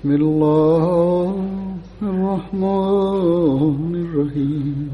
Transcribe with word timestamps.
بسم 0.00 0.12
الله 0.12 1.34
الرحمن 2.02 3.92
الرحيم. 4.04 4.90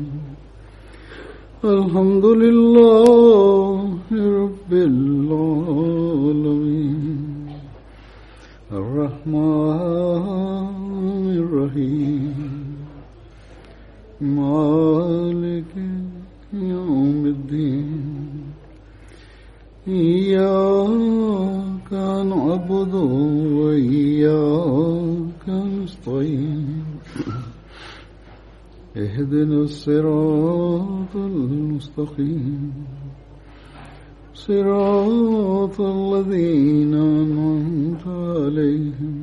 الحمد 1.65 2.25
لله 2.43 2.66
صراط 35.66 35.78
الذين 35.82 36.94
أنعمت 36.94 38.06
عليهم 38.08 39.18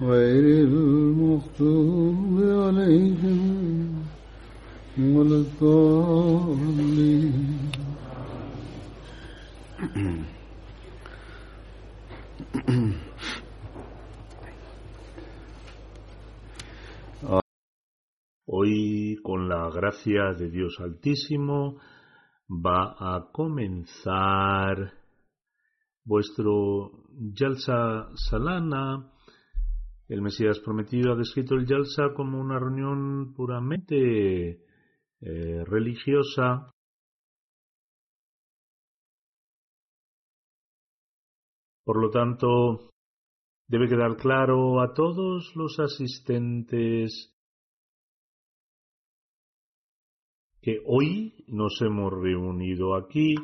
غير 0.00 0.44
المغضوب 0.68 2.34
عليهم 2.64 3.40
ولا 4.98 5.36
الضالين 5.44 6.76
Hoy, 18.48 19.16
con 19.22 19.48
la 19.48 19.70
gracia 19.70 20.34
de 20.38 20.50
Dios 20.50 20.78
Altísimo, 20.80 21.76
va 22.51 22.95
a 22.99 23.31
comenzar 23.31 24.93
vuestro 26.03 26.91
Yalsa 27.33 28.09
Salana. 28.15 29.09
El 30.09 30.21
Mesías 30.21 30.59
prometido 30.59 31.13
ha 31.13 31.15
descrito 31.15 31.55
el 31.55 31.65
Yalsa 31.65 32.13
como 32.13 32.41
una 32.41 32.59
reunión 32.59 33.33
puramente 33.33 34.65
eh, 35.21 35.63
religiosa. 35.65 36.73
Por 41.85 42.01
lo 42.01 42.09
tanto, 42.09 42.91
debe 43.67 43.87
quedar 43.87 44.17
claro 44.17 44.81
a 44.81 44.93
todos 44.93 45.53
los 45.55 45.79
asistentes 45.79 47.30
que 50.61 50.79
hoy 50.85 51.33
nos 51.47 51.81
hemos 51.81 52.13
reunido 52.13 52.95
aquí 52.95 53.35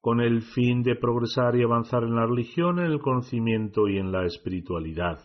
con 0.00 0.20
el 0.20 0.42
fin 0.42 0.82
de 0.82 0.96
progresar 0.96 1.54
y 1.56 1.62
avanzar 1.62 2.02
en 2.02 2.16
la 2.16 2.26
religión, 2.26 2.78
en 2.78 2.86
el 2.86 3.00
conocimiento 3.00 3.88
y 3.88 3.98
en 3.98 4.10
la 4.10 4.24
espiritualidad. 4.24 5.18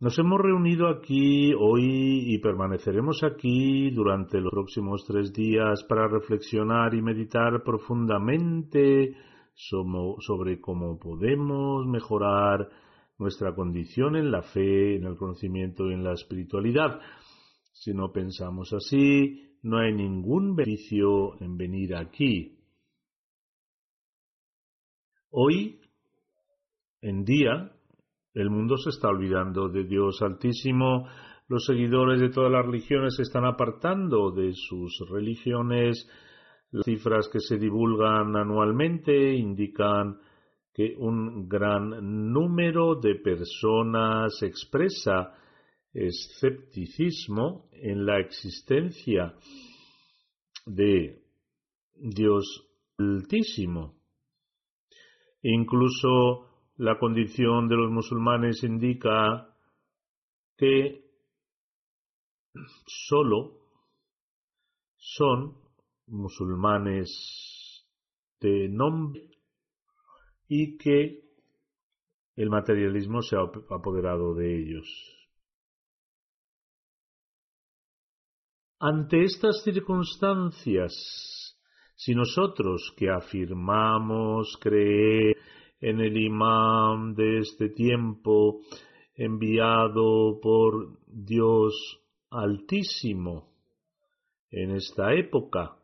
Nos 0.00 0.18
hemos 0.18 0.40
reunido 0.40 0.88
aquí 0.88 1.52
hoy 1.54 2.34
y 2.34 2.38
permaneceremos 2.38 3.22
aquí 3.22 3.90
durante 3.90 4.40
los 4.40 4.50
próximos 4.50 5.04
tres 5.06 5.32
días 5.32 5.84
para 5.88 6.08
reflexionar 6.08 6.94
y 6.94 7.02
meditar 7.02 7.62
profundamente 7.62 9.14
sobre 9.54 10.60
cómo 10.60 10.98
podemos 10.98 11.86
mejorar 11.86 12.68
nuestra 13.18 13.54
condición 13.54 14.16
en 14.16 14.32
la 14.32 14.42
fe, 14.42 14.96
en 14.96 15.04
el 15.04 15.16
conocimiento 15.16 15.88
y 15.88 15.94
en 15.94 16.02
la 16.02 16.14
espiritualidad. 16.14 17.00
Si 17.82 17.92
no 17.92 18.12
pensamos 18.12 18.72
así, 18.72 19.58
no 19.64 19.78
hay 19.78 19.92
ningún 19.92 20.54
beneficio 20.54 21.34
en 21.42 21.56
venir 21.56 21.96
aquí. 21.96 22.56
Hoy 25.30 25.80
en 27.00 27.24
día, 27.24 27.72
el 28.34 28.50
mundo 28.50 28.76
se 28.76 28.90
está 28.90 29.08
olvidando 29.08 29.68
de 29.68 29.82
Dios 29.82 30.22
Altísimo, 30.22 31.08
los 31.48 31.64
seguidores 31.64 32.20
de 32.20 32.28
todas 32.28 32.52
las 32.52 32.64
religiones 32.64 33.16
se 33.16 33.22
están 33.22 33.46
apartando 33.46 34.30
de 34.30 34.52
sus 34.54 35.04
religiones, 35.10 36.08
las 36.70 36.84
cifras 36.84 37.28
que 37.32 37.40
se 37.40 37.58
divulgan 37.58 38.36
anualmente 38.36 39.34
indican 39.34 40.20
que 40.72 40.94
un 40.96 41.48
gran 41.48 42.30
número 42.32 42.94
de 42.94 43.16
personas 43.16 44.40
expresa 44.40 45.34
escepticismo 45.92 47.68
en 47.72 48.06
la 48.06 48.18
existencia 48.20 49.34
de 50.66 51.22
Dios 51.94 52.68
Altísimo. 52.98 53.96
Incluso 55.42 56.46
la 56.76 56.98
condición 56.98 57.68
de 57.68 57.76
los 57.76 57.90
musulmanes 57.90 58.62
indica 58.62 59.48
que 60.56 61.04
solo 62.86 63.62
son 64.96 65.56
musulmanes 66.06 67.86
de 68.40 68.68
nombre 68.68 69.30
y 70.48 70.76
que 70.76 71.22
el 72.36 72.50
materialismo 72.50 73.22
se 73.22 73.36
ha 73.36 73.40
apoderado 73.40 74.34
de 74.34 74.58
ellos. 74.58 75.11
Ante 78.84 79.22
estas 79.22 79.62
circunstancias, 79.62 80.92
si 81.94 82.16
nosotros 82.16 82.92
que 82.96 83.10
afirmamos 83.10 84.58
creer 84.60 85.36
en 85.80 86.00
el 86.00 86.16
imán 86.16 87.14
de 87.14 87.38
este 87.38 87.68
tiempo 87.68 88.58
enviado 89.14 90.40
por 90.42 90.98
Dios 91.06 92.00
Altísimo 92.28 93.52
en 94.50 94.72
esta 94.72 95.14
época, 95.14 95.76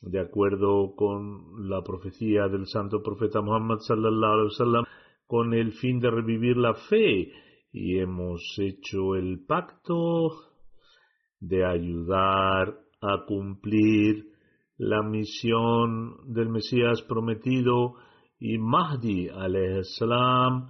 de 0.00 0.18
acuerdo 0.18 0.94
con 0.96 1.68
la 1.68 1.82
profecía 1.82 2.48
del 2.48 2.66
santo 2.66 3.02
profeta 3.02 3.42
Muhammad 3.42 3.80
sallallahu 3.80 4.32
alaihi 4.32 4.48
wasallam, 4.58 4.84
con 5.26 5.52
el 5.52 5.72
fin 5.72 6.00
de 6.00 6.10
revivir 6.10 6.56
la 6.56 6.72
fe 6.72 7.30
y 7.72 7.98
hemos 7.98 8.40
hecho 8.58 9.16
el 9.16 9.44
pacto 9.44 10.55
de 11.40 11.64
ayudar 11.64 12.78
a 13.00 13.24
cumplir 13.26 14.26
la 14.78 15.02
misión 15.02 16.32
del 16.32 16.48
Mesías 16.48 17.02
prometido 17.02 17.94
y 18.38 18.58
Mahdi 18.58 19.28
salam 19.98 20.68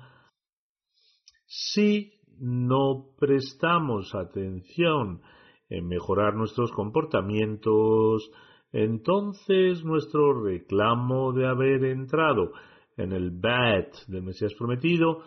si 1.47 2.13
no 2.39 3.15
prestamos 3.19 4.15
atención 4.15 5.21
en 5.69 5.89
mejorar 5.89 6.35
nuestros 6.35 6.71
comportamientos, 6.73 8.31
entonces 8.73 9.85
nuestro 9.85 10.45
reclamo 10.45 11.33
de 11.33 11.47
haber 11.47 11.85
entrado 11.85 12.53
en 12.97 13.13
el 13.13 13.31
Bat 13.31 13.95
del 14.09 14.23
Mesías 14.23 14.55
prometido 14.55 15.23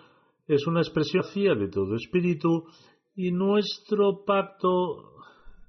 es 0.48 0.66
una 0.68 0.82
expresión 0.82 1.24
de 1.60 1.68
todo 1.70 1.96
espíritu 1.96 2.66
y 3.16 3.32
nuestro 3.32 4.24
pacto 4.26 5.19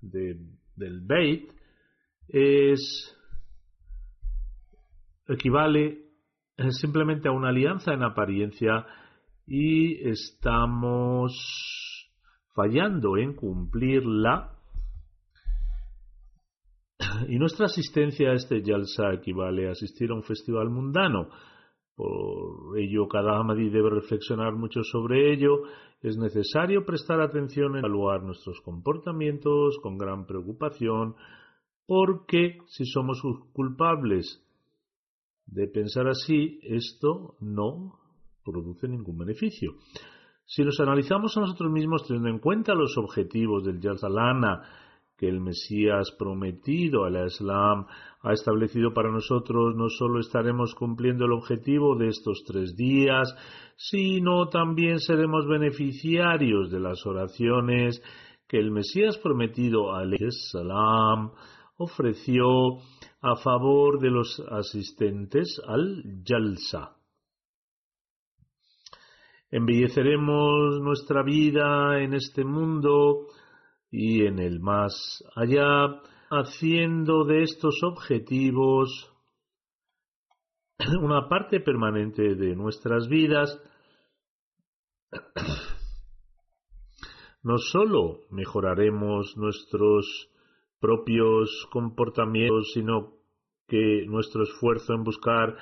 del 0.00 1.00
Beit 1.02 1.52
es 2.28 3.16
equivale 5.28 6.10
simplemente 6.70 7.28
a 7.28 7.32
una 7.32 7.48
alianza 7.48 7.92
en 7.92 8.02
apariencia 8.02 8.86
y 9.46 10.08
estamos 10.08 11.32
fallando 12.54 13.16
en 13.16 13.34
cumplirla 13.34 14.56
y 17.28 17.38
nuestra 17.38 17.66
asistencia 17.66 18.30
a 18.30 18.34
este 18.34 18.62
Yalsa 18.62 19.12
equivale 19.12 19.68
a 19.68 19.72
asistir 19.72 20.10
a 20.10 20.14
un 20.14 20.22
festival 20.22 20.70
mundano. 20.70 21.28
Por 22.00 22.78
ello, 22.78 23.08
cada 23.08 23.38
Ahmadi 23.38 23.68
debe 23.68 23.90
reflexionar 23.90 24.54
mucho 24.54 24.82
sobre 24.82 25.34
ello. 25.34 25.64
Es 26.00 26.16
necesario 26.16 26.86
prestar 26.86 27.20
atención 27.20 27.76
en 27.76 27.84
evaluar 27.84 28.22
nuestros 28.22 28.58
comportamientos 28.62 29.78
con 29.82 29.98
gran 29.98 30.24
preocupación, 30.24 31.14
porque 31.86 32.56
si 32.68 32.86
somos 32.86 33.20
culpables 33.52 34.42
de 35.44 35.66
pensar 35.68 36.08
así, 36.08 36.58
esto 36.62 37.34
no 37.40 37.98
produce 38.46 38.88
ningún 38.88 39.18
beneficio. 39.18 39.74
Si 40.46 40.62
los 40.62 40.80
analizamos 40.80 41.36
a 41.36 41.40
nosotros 41.40 41.70
mismos 41.70 42.06
teniendo 42.06 42.30
en 42.30 42.38
cuenta 42.38 42.72
los 42.72 42.96
objetivos 42.96 43.62
del 43.62 43.78
Lana 43.78 44.62
que 45.20 45.28
el 45.28 45.38
Mesías 45.38 46.10
prometido 46.18 47.04
al 47.04 47.26
Islam 47.26 47.84
ha 48.22 48.32
establecido 48.32 48.94
para 48.94 49.12
nosotros, 49.12 49.76
no 49.76 49.90
solo 49.90 50.18
estaremos 50.18 50.74
cumpliendo 50.74 51.26
el 51.26 51.32
objetivo 51.32 51.94
de 51.94 52.08
estos 52.08 52.42
tres 52.46 52.74
días, 52.74 53.28
sino 53.76 54.48
también 54.48 54.98
seremos 54.98 55.46
beneficiarios 55.46 56.70
de 56.70 56.80
las 56.80 57.04
oraciones 57.04 58.02
que 58.48 58.56
el 58.56 58.70
Mesías 58.70 59.18
prometido 59.18 59.94
al 59.94 60.14
Islam 60.14 61.32
ofreció 61.76 62.78
a 63.20 63.36
favor 63.36 64.00
de 64.00 64.10
los 64.10 64.42
asistentes 64.50 65.60
al 65.66 66.02
Jalsa. 66.26 66.96
Embelleceremos 69.50 70.80
nuestra 70.80 71.22
vida 71.22 72.00
en 72.00 72.14
este 72.14 72.42
mundo 72.42 73.26
y 73.90 74.24
en 74.24 74.38
el 74.38 74.60
más 74.60 75.24
allá, 75.34 76.00
haciendo 76.30 77.24
de 77.24 77.42
estos 77.42 77.82
objetivos 77.82 79.10
una 81.02 81.28
parte 81.28 81.60
permanente 81.60 82.34
de 82.34 82.54
nuestras 82.56 83.08
vidas, 83.08 83.60
no 87.42 87.58
solo 87.58 88.20
mejoraremos 88.30 89.36
nuestros 89.36 90.28
propios 90.78 91.66
comportamientos, 91.70 92.72
sino 92.72 93.14
que 93.66 94.04
nuestro 94.06 94.42
esfuerzo 94.42 94.94
en 94.94 95.04
buscar 95.04 95.56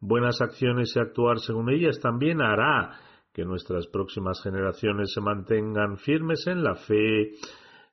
buenas 0.00 0.40
acciones 0.40 0.94
y 0.96 1.00
actuar 1.00 1.38
según 1.38 1.70
ellas 1.70 2.00
también 2.00 2.40
hará 2.40 2.98
que 3.32 3.44
nuestras 3.44 3.86
próximas 3.86 4.42
generaciones 4.42 5.12
se 5.14 5.20
mantengan 5.20 5.96
firmes 5.96 6.46
en 6.46 6.62
la 6.62 6.74
fe, 6.74 7.30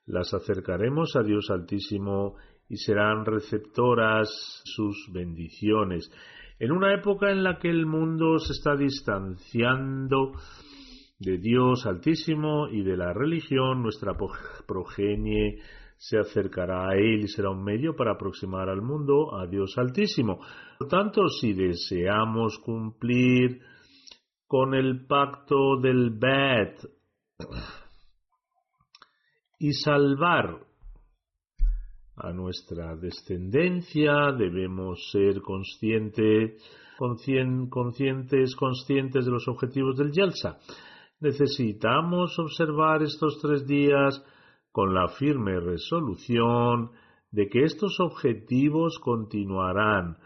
las 0.09 0.33
acercaremos 0.33 1.15
a 1.15 1.23
Dios 1.23 1.49
Altísimo 1.49 2.35
y 2.67 2.77
serán 2.77 3.25
receptoras 3.25 4.29
sus 4.65 5.09
bendiciones. 5.13 6.11
En 6.59 6.71
una 6.71 6.93
época 6.93 7.31
en 7.31 7.43
la 7.43 7.57
que 7.57 7.69
el 7.69 7.85
mundo 7.85 8.37
se 8.39 8.53
está 8.53 8.75
distanciando 8.75 10.33
de 11.19 11.37
Dios 11.37 11.85
Altísimo 11.85 12.67
y 12.69 12.83
de 12.83 12.97
la 12.97 13.13
religión, 13.13 13.81
nuestra 13.81 14.13
progenie 14.67 15.61
se 15.97 16.17
acercará 16.17 16.89
a 16.89 16.95
Él 16.95 17.21
y 17.25 17.27
será 17.27 17.51
un 17.51 17.63
medio 17.63 17.95
para 17.95 18.13
aproximar 18.13 18.69
al 18.69 18.81
mundo 18.81 19.35
a 19.35 19.45
Dios 19.47 19.77
Altísimo. 19.77 20.39
Por 20.79 20.87
tanto, 20.87 21.27
si 21.27 21.53
deseamos 21.53 22.57
cumplir 22.59 23.61
con 24.47 24.73
el 24.73 25.05
pacto 25.05 25.79
del 25.79 26.09
Bet 26.11 26.79
y 29.59 29.73
salvar 29.73 30.65
a 32.15 32.33
nuestra 32.33 32.95
descendencia, 32.95 34.31
debemos 34.37 35.09
ser 35.11 35.41
conscientes, 35.41 36.61
conscientes, 36.97 38.55
conscientes 38.55 39.25
de 39.25 39.31
los 39.31 39.47
objetivos 39.47 39.97
del 39.97 40.11
Yelsa. 40.11 40.57
Necesitamos 41.19 42.37
observar 42.39 43.03
estos 43.03 43.39
tres 43.41 43.67
días 43.67 44.23
con 44.71 44.93
la 44.93 45.07
firme 45.09 45.59
resolución 45.59 46.91
de 47.31 47.47
que 47.47 47.63
estos 47.63 47.99
objetivos 47.99 48.97
continuarán 48.99 50.17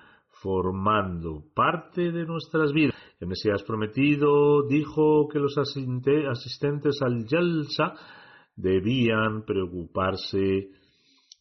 formando 0.41 1.43
parte 1.55 2.11
de 2.11 2.25
nuestras 2.25 2.71
vidas. 2.71 2.95
El 3.19 3.29
Mesías 3.29 3.63
prometido 3.63 4.67
dijo 4.67 5.27
que 5.31 5.39
los 5.39 5.57
asistentes 5.57 7.01
al 7.01 7.25
Yalsa 7.25 7.93
debían 8.55 9.43
preocuparse 9.45 10.69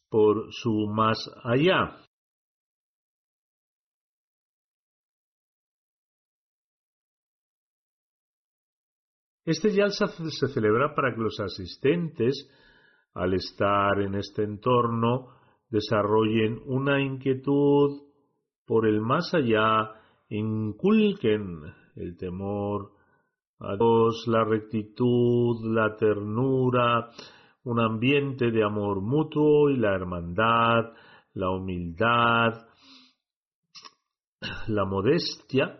por 0.09 0.47
su 0.51 0.87
más 0.87 1.17
allá. 1.43 1.97
Este 9.45 9.71
Yalsa 9.71 10.07
se 10.07 10.47
celebra 10.47 10.95
para 10.95 11.13
que 11.13 11.21
los 11.21 11.37
asistentes, 11.39 12.49
al 13.13 13.33
estar 13.33 13.99
en 13.99 14.15
este 14.15 14.43
entorno, 14.43 15.35
desarrollen 15.69 16.61
una 16.65 17.01
inquietud 17.01 18.03
por 18.65 18.87
el 18.87 19.01
más 19.01 19.33
allá 19.33 19.99
inculquen 20.29 21.61
el 21.95 22.15
temor 22.17 22.91
a 23.63 23.75
Dios, 23.77 24.25
la 24.27 24.43
rectitud, 24.43 25.63
la 25.73 25.95
ternura, 25.95 27.11
un 27.63 27.79
ambiente 27.79 28.51
de 28.51 28.63
amor 28.63 29.01
mutuo 29.01 29.69
y 29.69 29.77
la 29.77 29.95
hermandad, 29.95 30.93
la 31.33 31.49
humildad, 31.49 32.67
la 34.67 34.85
modestia, 34.85 35.79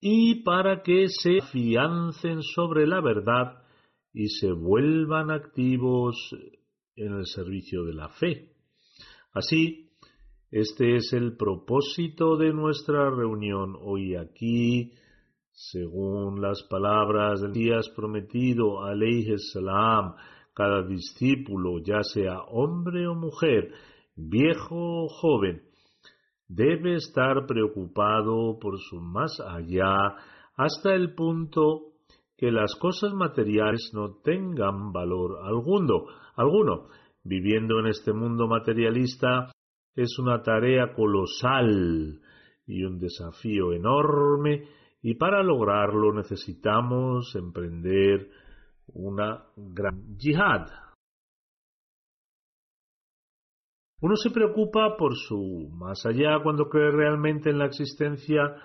y 0.00 0.42
para 0.42 0.82
que 0.82 1.08
se 1.08 1.38
afiancen 1.38 2.42
sobre 2.42 2.86
la 2.86 3.00
verdad 3.00 3.62
y 4.12 4.28
se 4.28 4.52
vuelvan 4.52 5.30
activos 5.30 6.16
en 6.96 7.14
el 7.14 7.26
servicio 7.26 7.84
de 7.84 7.94
la 7.94 8.08
fe. 8.10 8.52
Así, 9.32 9.90
este 10.50 10.94
es 10.96 11.12
el 11.12 11.36
propósito 11.36 12.36
de 12.36 12.52
nuestra 12.52 13.10
reunión 13.10 13.74
hoy 13.80 14.14
aquí, 14.14 14.92
según 15.54 16.42
las 16.42 16.64
palabras 16.64 17.40
del 17.40 17.52
Díaz 17.52 17.88
prometido, 17.94 18.82
alayhi 18.84 19.38
salam, 19.38 20.16
cada 20.52 20.82
discípulo, 20.82 21.78
ya 21.78 22.02
sea 22.02 22.42
hombre 22.48 23.06
o 23.06 23.14
mujer, 23.14 23.72
viejo 24.16 25.04
o 25.04 25.08
joven, 25.08 25.62
debe 26.48 26.96
estar 26.96 27.46
preocupado 27.46 28.58
por 28.58 28.80
su 28.80 29.00
más 29.00 29.40
allá 29.40 30.16
hasta 30.56 30.92
el 30.92 31.14
punto 31.14 31.92
que 32.36 32.50
las 32.50 32.74
cosas 32.74 33.14
materiales 33.14 33.92
no 33.94 34.16
tengan 34.24 34.92
valor 34.92 35.38
alguno. 35.44 36.06
alguno. 36.34 36.88
Viviendo 37.22 37.78
en 37.78 37.86
este 37.86 38.12
mundo 38.12 38.48
materialista, 38.48 39.52
es 39.94 40.18
una 40.18 40.42
tarea 40.42 40.92
colosal 40.94 42.20
y 42.66 42.82
un 42.82 42.98
desafío 42.98 43.72
enorme 43.72 44.68
y 45.04 45.16
para 45.16 45.42
lograrlo 45.42 46.14
necesitamos 46.14 47.36
emprender 47.36 48.30
una 48.94 49.44
gran 49.54 50.16
yihad. 50.16 50.66
Uno 54.00 54.16
se 54.16 54.30
preocupa 54.30 54.96
por 54.96 55.14
su 55.14 55.68
más 55.74 56.06
allá 56.06 56.38
cuando 56.42 56.70
cree 56.70 56.90
realmente 56.90 57.50
en 57.50 57.58
la 57.58 57.66
existencia 57.66 58.56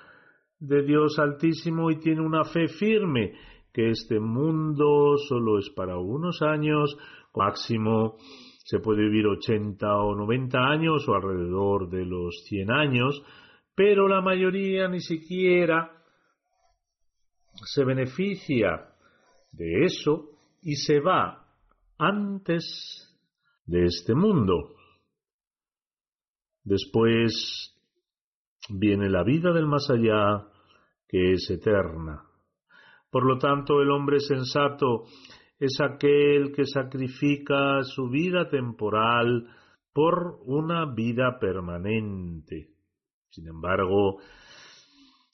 de 0.59 0.81
Dios 0.83 1.19
Altísimo 1.19 1.91
y 1.91 1.99
tiene 1.99 2.21
una 2.21 2.45
fe 2.45 2.69
firme 2.69 3.33
que 3.73 3.89
este 3.89 4.21
mundo 4.21 5.17
solo 5.17 5.59
es 5.59 5.69
para 5.71 5.97
unos 5.97 6.41
años, 6.41 6.97
máximo 7.35 8.15
se 8.63 8.79
puede 8.79 9.01
vivir 9.01 9.27
80 9.27 9.93
o 9.93 10.15
90 10.15 10.57
años 10.57 11.05
o 11.09 11.15
alrededor 11.15 11.89
de 11.89 12.05
los 12.05 12.45
100 12.45 12.71
años, 12.71 13.21
pero 13.75 14.07
la 14.07 14.21
mayoría 14.21 14.87
ni 14.87 15.01
siquiera 15.01 15.98
se 17.65 17.83
beneficia 17.83 18.89
de 19.51 19.85
eso 19.85 20.29
y 20.61 20.75
se 20.75 20.99
va 20.99 21.45
antes 21.97 23.17
de 23.65 23.85
este 23.85 24.15
mundo. 24.15 24.75
Después 26.63 27.75
viene 28.69 29.09
la 29.09 29.23
vida 29.23 29.51
del 29.51 29.65
más 29.65 29.89
allá, 29.89 30.47
que 31.07 31.31
es 31.31 31.49
eterna. 31.49 32.23
Por 33.09 33.25
lo 33.25 33.37
tanto, 33.37 33.81
el 33.81 33.89
hombre 33.89 34.19
sensato 34.19 35.05
es 35.59 35.79
aquel 35.81 36.53
que 36.53 36.65
sacrifica 36.65 37.83
su 37.83 38.09
vida 38.09 38.49
temporal 38.49 39.47
por 39.93 40.39
una 40.45 40.85
vida 40.93 41.39
permanente. 41.39 42.69
Sin 43.29 43.47
embargo, 43.47 44.19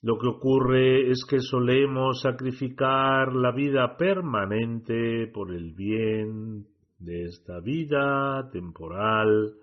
lo 0.06 0.20
que 0.20 0.28
ocurre 0.28 1.10
es 1.10 1.26
que 1.28 1.40
solemos 1.40 2.22
sacrificar 2.22 3.34
la 3.34 3.52
vida 3.52 3.98
permanente 3.98 5.26
por 5.34 5.52
el 5.52 5.74
bien 5.74 6.68
de 7.00 7.24
esta 7.24 7.60
vida 7.60 8.48
temporal. 8.52 9.56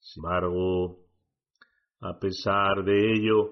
Sin 0.00 0.24
embargo, 0.24 1.00
a 2.00 2.18
pesar 2.18 2.82
de 2.82 3.12
ello, 3.12 3.50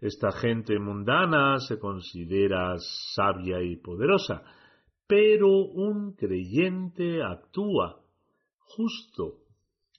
esta 0.00 0.32
gente 0.32 0.76
mundana 0.80 1.60
se 1.60 1.78
considera 1.78 2.74
sabia 3.14 3.62
y 3.62 3.76
poderosa, 3.76 4.42
pero 5.06 5.50
un 5.50 6.16
creyente 6.16 7.22
actúa 7.22 8.02
justo 8.58 9.44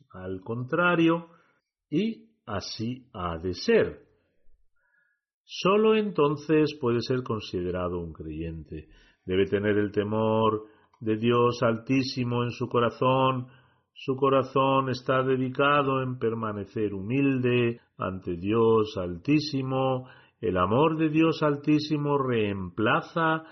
al 0.09 0.41
contrario 0.41 1.29
y 1.89 2.29
así 2.45 3.07
ha 3.13 3.37
de 3.37 3.53
ser. 3.53 4.10
Solo 5.53 5.97
entonces 5.97 6.77
puede 6.79 7.01
ser 7.01 7.23
considerado 7.23 7.99
un 7.99 8.13
creyente. 8.13 8.87
Debe 9.25 9.47
tener 9.47 9.77
el 9.77 9.91
temor 9.91 10.63
de 11.01 11.17
Dios 11.17 11.61
altísimo 11.61 12.45
en 12.45 12.51
su 12.51 12.69
corazón. 12.69 13.47
Su 13.91 14.15
corazón 14.15 14.87
está 14.87 15.21
dedicado 15.23 16.01
en 16.03 16.17
permanecer 16.17 16.93
humilde 16.93 17.81
ante 17.97 18.37
Dios 18.37 18.95
altísimo. 18.95 20.07
El 20.39 20.55
amor 20.55 20.97
de 20.97 21.09
Dios 21.09 21.43
altísimo 21.43 22.17
reemplaza 22.17 23.43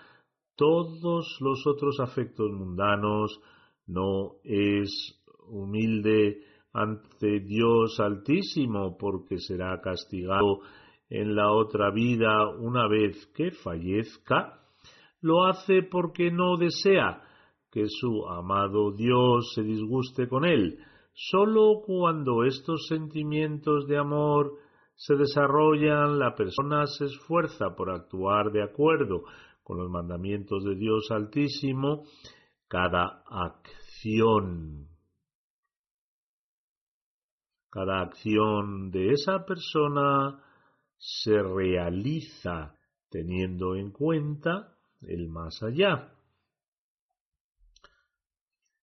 todos 0.56 1.38
los 1.41 1.68
otros 1.68 2.00
afectos 2.00 2.50
mundanos. 2.50 3.41
No 3.88 4.36
es 4.46 5.22
humilde 5.50 6.44
ante 6.72 7.41
Dios 7.41 8.00
altísimo 8.00 8.98
porque 8.98 9.38
será 9.39 9.82
castigado 9.82 10.62
en 11.10 11.36
la 11.36 11.51
otra 11.51 11.92
vida 11.92 12.50
una 12.50 12.88
vez 12.88 13.25
que 13.36 13.51
fallezca, 13.51 14.62
lo 15.22 15.46
hace 15.46 15.84
porque 15.84 16.32
no 16.32 16.58
desea 16.58 17.22
que 17.72 17.86
su 17.88 18.28
amado 18.28 18.92
Dios 18.92 19.51
se 19.54 19.63
disguste 19.63 20.28
con 20.28 20.46
él. 20.46 20.80
Sólo 21.13 21.82
cuando 21.86 22.44
estos 22.44 22.88
sentimientos 22.88 23.88
de 23.88 23.98
amor 23.98 24.54
se 24.96 25.16
desarrollan, 25.16 26.20
la 26.20 26.36
persona 26.36 26.86
se 26.86 27.06
esfuerza 27.06 27.75
por 27.75 27.89
actuar 27.89 28.51
de 28.51 28.63
acuerdo 28.63 29.24
con 29.63 29.78
los 29.78 29.89
mandamientos 29.89 30.63
de 30.63 30.75
Dios 30.75 31.10
Altísimo, 31.12 32.04
cada 32.68 33.24
acción. 33.28 34.88
Cada 37.70 38.01
acción 38.01 38.89
de 38.89 39.12
esa 39.12 39.46
persona 39.46 40.44
se 41.00 41.41
realiza 41.41 42.75
teniendo 43.10 43.75
en 43.75 43.91
cuenta 43.91 44.75
el 45.01 45.29
más 45.29 45.63
allá. 45.63 46.13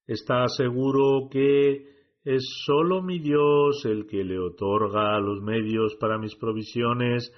Está 0.07 0.49
seguro 0.49 1.29
que 1.31 1.95
es 2.25 2.43
sólo 2.65 3.03
mi 3.03 3.19
Dios 3.19 3.85
el 3.85 4.07
que 4.07 4.25
le 4.25 4.39
otorga 4.39 5.19
los 5.21 5.43
medios 5.43 5.95
para 6.01 6.19
mis 6.19 6.35
provisiones, 6.37 7.33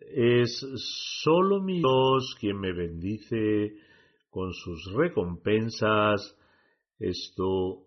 es 0.00 0.66
sólo 1.22 1.60
mi 1.60 1.78
Dios 1.78 2.34
quien 2.40 2.58
me 2.58 2.72
bendice 2.72 3.76
con 4.30 4.52
sus 4.54 4.92
recompensas. 4.94 6.36
Esto 6.98 7.84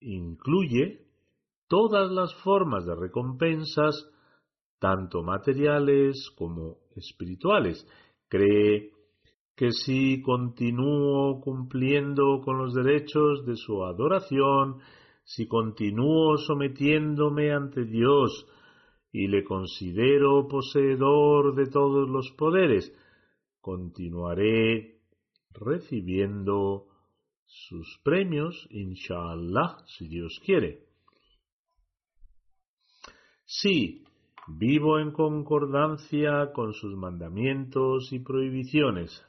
incluye 0.00 1.06
todas 1.66 2.10
las 2.10 2.34
formas 2.42 2.84
de 2.84 2.94
recompensas 2.94 4.10
tanto 4.78 5.22
materiales 5.22 6.30
como 6.36 6.78
espirituales. 6.96 7.86
Cree 8.28 8.90
que 9.56 9.70
si 9.70 10.20
continúo 10.20 11.40
cumpliendo 11.40 12.40
con 12.44 12.58
los 12.58 12.74
derechos 12.74 13.46
de 13.46 13.56
su 13.56 13.84
adoración, 13.84 14.80
si 15.24 15.46
continúo 15.46 16.36
sometiéndome 16.36 17.52
ante 17.52 17.84
Dios 17.84 18.46
y 19.12 19.28
le 19.28 19.44
considero 19.44 20.48
poseedor 20.48 21.54
de 21.54 21.66
todos 21.66 22.08
los 22.08 22.32
poderes, 22.32 22.92
continuaré 23.60 24.98
recibiendo 25.52 26.88
sus 27.46 28.00
premios, 28.02 28.66
inshallah, 28.70 29.78
si 29.86 30.08
Dios 30.08 30.40
quiere. 30.44 30.80
Sí, 33.44 34.04
vivo 34.48 34.98
en 34.98 35.12
concordancia 35.12 36.52
con 36.52 36.72
sus 36.72 36.96
mandamientos 36.96 38.12
y 38.12 38.18
prohibiciones. 38.20 39.24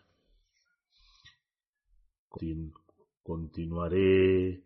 Continuaré 3.23 4.63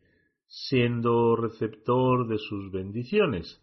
siendo 0.47 1.35
receptor 1.35 2.27
de 2.27 2.37
sus 2.39 2.71
bendiciones. 2.71 3.61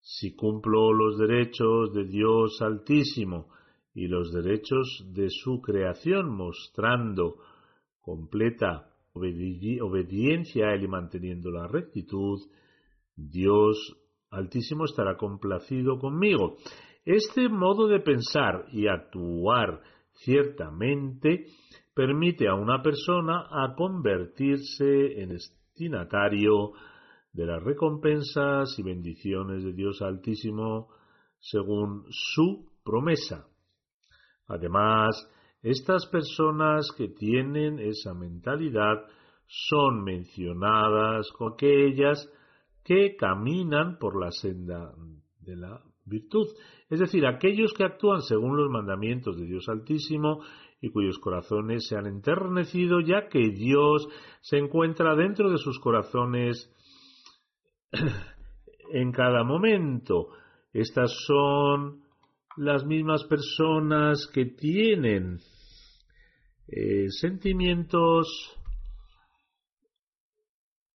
Si 0.00 0.34
cumplo 0.34 0.92
los 0.92 1.18
derechos 1.18 1.92
de 1.92 2.04
Dios 2.04 2.62
Altísimo 2.62 3.48
y 3.92 4.08
los 4.08 4.32
derechos 4.32 5.04
de 5.12 5.28
su 5.30 5.60
creación, 5.60 6.30
mostrando 6.30 7.36
completa 8.00 8.92
obediencia 9.12 10.68
a 10.68 10.74
Él 10.74 10.84
y 10.84 10.88
manteniendo 10.88 11.50
la 11.50 11.66
rectitud, 11.66 12.40
Dios 13.16 13.96
Altísimo 14.36 14.84
estará 14.84 15.16
complacido 15.16 15.98
conmigo. 15.98 16.56
Este 17.06 17.48
modo 17.48 17.88
de 17.88 18.00
pensar 18.00 18.66
y 18.70 18.86
actuar 18.86 19.80
ciertamente 20.12 21.46
permite 21.94 22.46
a 22.46 22.54
una 22.54 22.82
persona 22.82 23.46
a 23.50 23.74
convertirse 23.74 25.22
en 25.22 25.30
destinatario 25.30 26.72
de 27.32 27.46
las 27.46 27.62
recompensas 27.62 28.78
y 28.78 28.82
bendiciones 28.82 29.64
de 29.64 29.72
Dios 29.72 30.02
Altísimo 30.02 30.88
según 31.38 32.04
su 32.10 32.66
promesa. 32.84 33.46
Además, 34.48 35.16
estas 35.62 36.06
personas 36.06 36.90
que 36.94 37.08
tienen 37.08 37.78
esa 37.78 38.12
mentalidad 38.12 39.02
son 39.46 40.04
mencionadas 40.04 41.30
con 41.32 41.54
aquellas 41.54 42.30
que 42.86 43.16
caminan 43.16 43.98
por 43.98 44.18
la 44.18 44.30
senda 44.30 44.94
de 45.40 45.56
la 45.56 45.82
virtud. 46.04 46.46
Es 46.88 47.00
decir, 47.00 47.26
aquellos 47.26 47.72
que 47.72 47.82
actúan 47.82 48.22
según 48.22 48.56
los 48.56 48.70
mandamientos 48.70 49.36
de 49.36 49.44
Dios 49.44 49.68
Altísimo 49.68 50.40
y 50.80 50.90
cuyos 50.90 51.18
corazones 51.18 51.88
se 51.88 51.96
han 51.96 52.06
enternecido, 52.06 53.00
ya 53.00 53.28
que 53.28 53.50
Dios 53.50 54.06
se 54.40 54.58
encuentra 54.58 55.16
dentro 55.16 55.50
de 55.50 55.58
sus 55.58 55.80
corazones 55.80 56.72
en 58.92 59.10
cada 59.10 59.42
momento. 59.42 60.28
Estas 60.72 61.12
son 61.26 62.02
las 62.56 62.86
mismas 62.86 63.24
personas 63.24 64.30
que 64.32 64.44
tienen 64.46 65.38
eh, 66.68 67.06
sentimientos 67.08 68.56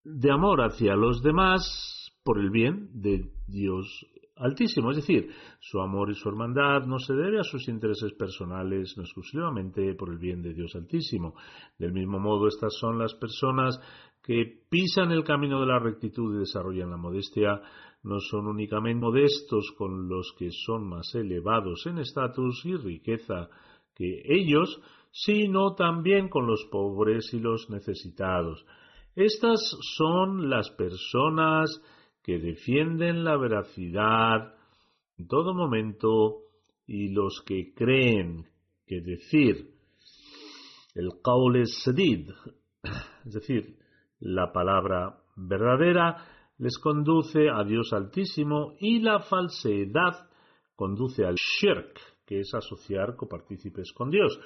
de 0.04 0.32
amor 0.32 0.62
hacia 0.62 0.96
los 0.96 1.22
demás 1.22 2.12
por 2.24 2.40
el 2.40 2.50
bien 2.50 2.90
de 2.94 3.32
Dios 3.48 4.06
Altísimo. 4.42 4.90
Es 4.90 4.98
decir, 4.98 5.30
su 5.60 5.80
amor 5.80 6.10
y 6.10 6.16
su 6.16 6.28
hermandad 6.28 6.88
no 6.88 6.98
se 6.98 7.14
debe 7.14 7.40
a 7.40 7.44
sus 7.44 7.68
intereses 7.68 8.12
personales, 8.14 8.96
no 8.98 9.04
exclusivamente 9.04 9.94
por 9.94 10.10
el 10.10 10.18
bien 10.18 10.42
de 10.42 10.56
Dios 10.56 10.76
Altísimo. 10.76 11.36
Del 11.78 11.94
mismo 11.94 12.20
modo, 12.20 12.48
estas 12.48 12.74
son 12.80 12.98
las 12.98 13.14
personas 13.14 13.80
que 14.24 14.64
pisan 14.68 15.12
el 15.12 15.24
camino 15.24 15.60
de 15.60 15.68
la 15.68 15.78
rectitud 15.78 16.36
y 16.36 16.40
desarrollan 16.40 16.90
la 16.90 16.98
modestia, 16.98 17.62
no 18.04 18.20
son 18.20 18.48
únicamente 18.48 19.00
modestos 19.00 19.74
con 19.78 20.08
los 20.08 20.34
que 20.38 20.50
son 20.50 20.90
más 20.90 21.14
elevados 21.14 21.86
en 21.86 22.00
estatus 22.00 22.66
y 22.66 22.76
riqueza 22.78 23.48
que 23.94 24.24
ellos, 24.26 24.82
sino 25.12 25.76
también 25.76 26.30
con 26.30 26.48
los 26.48 26.66
pobres 26.72 27.32
y 27.34 27.40
los 27.40 27.70
necesitados. 27.70 28.66
Estas 29.16 29.60
son 29.98 30.50
las 30.50 30.70
personas 30.72 31.82
que 32.24 32.40
defienden 32.40 33.24
la 33.24 33.36
veracidad 33.38 34.54
en 35.18 35.28
todo 35.28 35.54
momento 35.54 36.44
y 36.88 37.10
los 37.10 37.44
que 37.46 37.74
creen 37.74 38.46
que 38.86 39.02
decir 39.02 39.72
el 40.96 41.10
qaul 41.24 41.66
sadid, 41.66 42.30
es 43.26 43.34
decir, 43.34 43.78
la 44.20 44.52
palabra 44.52 45.18
verdadera, 45.36 46.26
les 46.58 46.78
conduce 46.78 47.50
a 47.50 47.64
Dios 47.64 47.92
Altísimo 47.94 48.76
y 48.80 49.00
la 49.00 49.20
falsedad 49.20 50.30
conduce 50.76 51.26
al 51.26 51.36
shirk, 51.36 52.00
que 52.26 52.40
es 52.40 52.54
asociar 52.54 53.16
copartícipes 53.16 53.92
con 53.94 54.10
Dios. 54.10 54.40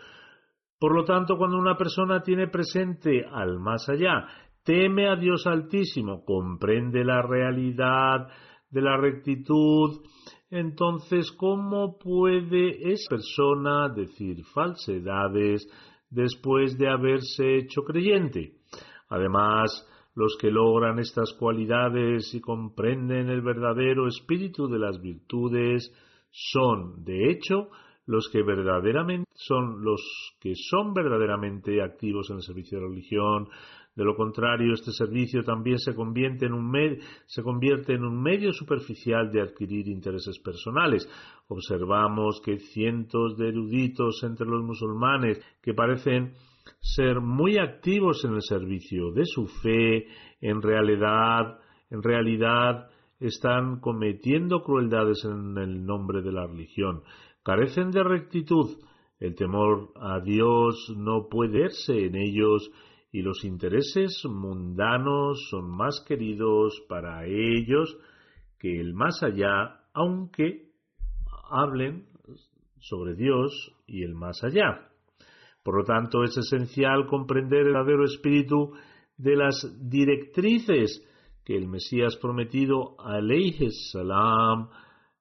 Por 0.80 0.96
lo 0.96 1.04
tanto, 1.04 1.38
cuando 1.38 1.58
una 1.58 1.78
persona 1.78 2.22
tiene 2.22 2.48
presente 2.48 3.26
al 3.26 3.60
más 3.60 3.90
allá, 3.90 4.28
teme 4.66 5.08
a 5.08 5.16
Dios 5.16 5.48
Altísimo, 5.48 6.26
comprende 6.26 7.06
la 7.06 7.22
realidad 7.22 8.28
de 8.70 8.82
la 8.82 8.98
rectitud, 8.98 10.02
entonces, 10.50 11.32
¿cómo 11.32 11.98
puede 11.98 12.92
esa 12.92 13.10
persona 13.10 13.90
decir 13.90 14.44
falsedades 14.54 15.68
después 16.10 16.78
de 16.78 16.90
haberse 16.90 17.58
hecho 17.58 17.84
creyente? 17.84 18.54
Además, 19.10 19.86
los 20.16 20.38
que 20.40 20.52
logran 20.52 21.00
estas 21.00 21.34
cualidades 21.34 22.34
y 22.34 22.42
comprenden 22.42 23.30
el 23.30 23.42
verdadero 23.42 24.08
espíritu 24.08 24.68
de 24.68 24.80
las 24.80 25.02
virtudes 25.02 25.92
son, 26.32 27.04
de 27.04 27.32
hecho, 27.32 27.70
los 28.06 28.30
que 28.30 28.44
verdaderamente 28.44 29.30
son 29.34 29.84
los 29.84 30.02
que 30.40 30.54
son 30.56 30.94
verdaderamente 30.94 31.82
activos 31.82 32.30
en 32.30 32.38
el 32.38 32.44
servicio 32.44 32.78
de 32.78 32.84
la 32.84 32.90
religión. 32.90 33.50
De 33.96 34.04
lo 34.04 34.14
contrario, 34.14 34.74
este 34.74 34.92
servicio 34.92 35.42
también 35.44 35.80
se 35.80 35.96
convierte 35.96 36.48
en 36.48 36.54
un, 36.54 38.22
medio 38.22 38.52
superficial 38.52 39.32
de 39.32 39.42
adquirir 39.42 39.88
intereses 39.88 40.38
personales. 40.40 41.08
Observamos 41.48 42.42
que 42.44 42.60
cientos 42.60 43.38
de 43.38 43.48
eruditos 43.48 44.22
entre 44.24 44.48
los 44.48 44.66
musulmanes 44.66 45.40
que 45.62 45.74
parecen 45.74 46.34
ser 46.82 47.22
muy 47.22 47.58
activos 47.58 48.26
en 48.26 48.34
el 48.34 48.42
servicio 48.42 49.12
de 49.14 49.24
su 49.24 49.48
fe, 49.48 50.08
en 50.42 50.62
realidad, 50.62 51.60
en 51.90 52.04
realidad 52.04 52.90
están 53.22 53.80
cometiendo 53.80 54.62
crueldades 54.62 55.24
en 55.24 55.58
el 55.58 55.86
nombre 55.86 56.22
de 56.22 56.34
la 56.34 56.46
religión. 56.48 57.02
Carecen 57.44 57.92
de 57.92 58.04
rectitud. 58.04 58.72
El 59.20 59.36
temor 59.36 59.94
a 59.96 60.20
Dios 60.20 60.94
no 60.98 61.30
puede 61.30 61.62
verse 61.62 62.08
en 62.08 62.18
ellos 62.18 62.70
y 63.16 63.22
los 63.22 63.46
intereses 63.46 64.26
mundanos 64.26 65.48
son 65.50 65.70
más 65.70 66.04
queridos 66.06 66.84
para 66.90 67.26
ellos 67.26 67.98
que 68.60 68.78
el 68.78 68.94
más 68.94 69.24
allá, 69.24 69.86
aunque 69.94 70.74
hablen 71.50 72.10
sobre 72.78 73.16
Dios 73.16 73.72
y 73.88 74.04
el 74.04 74.16
más 74.16 74.44
allá. 74.44 74.90
Por 75.64 75.78
lo 75.78 75.86
tanto, 75.86 76.26
es 76.26 76.36
esencial 76.38 77.08
comprender 77.08 77.60
el 77.60 77.72
verdadero 77.72 78.04
espíritu 78.04 78.74
de 79.16 79.38
las 79.38 79.66
directrices 79.90 81.02
que 81.46 81.56
el 81.56 81.70
Mesías 81.70 82.18
prometido, 82.18 83.00
alayhi 83.00 83.72
salam, 83.94 84.68